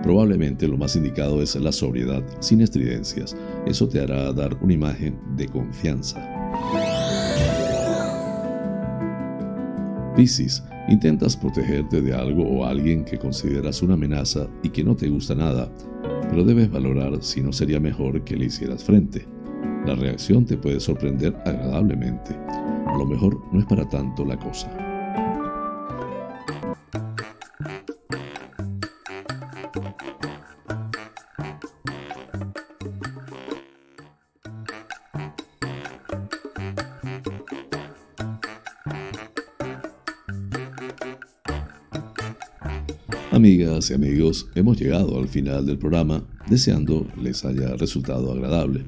[0.02, 3.36] Probablemente lo más indicado es la sobriedad sin estridencias.
[3.66, 6.18] Eso te hará dar una imagen de confianza.
[10.16, 15.08] Piscis, intentas protegerte de algo o alguien que consideras una amenaza y que no te
[15.08, 15.70] gusta nada,
[16.28, 19.24] pero debes valorar si no sería mejor que le hicieras frente.
[19.86, 22.36] La reacción te puede sorprender agradablemente.
[22.92, 24.70] A lo mejor no es para tanto la cosa.
[43.30, 48.84] Amigas y amigos, hemos llegado al final del programa, deseando les haya resultado agradable.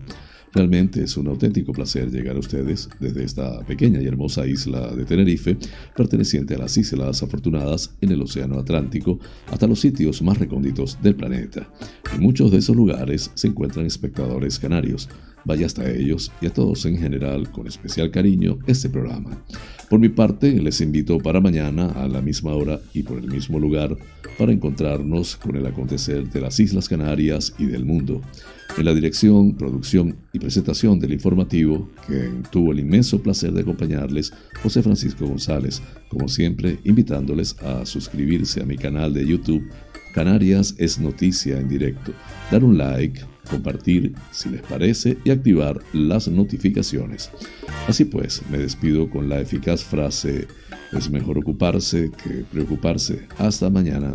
[0.55, 5.05] Realmente es un auténtico placer llegar a ustedes desde esta pequeña y hermosa isla de
[5.05, 5.57] Tenerife,
[5.97, 9.19] perteneciente a las Islas Afortunadas en el Océano Atlántico,
[9.51, 11.69] hasta los sitios más recónditos del planeta.
[12.15, 15.09] En muchos de esos lugares se encuentran espectadores canarios.
[15.45, 19.45] Vaya hasta ellos y a todos en general con especial cariño este programa.
[19.91, 23.59] Por mi parte, les invito para mañana a la misma hora y por el mismo
[23.59, 23.97] lugar
[24.39, 28.23] para encontrarnos con el acontecer de las Islas Canarias y del mundo.
[28.77, 34.33] En la dirección, producción y presentación del informativo, que tuvo el inmenso placer de acompañarles,
[34.63, 39.65] José Francisco González, como siempre invitándoles a suscribirse a mi canal de YouTube
[40.15, 42.13] Canarias es noticia en directo,
[42.53, 43.21] dar un like,
[43.51, 47.33] compartir si les parece y activar las notificaciones.
[47.89, 50.47] Así pues, me despido con la eficaz frase,
[50.93, 53.27] es mejor ocuparse que preocuparse.
[53.39, 54.15] Hasta mañana.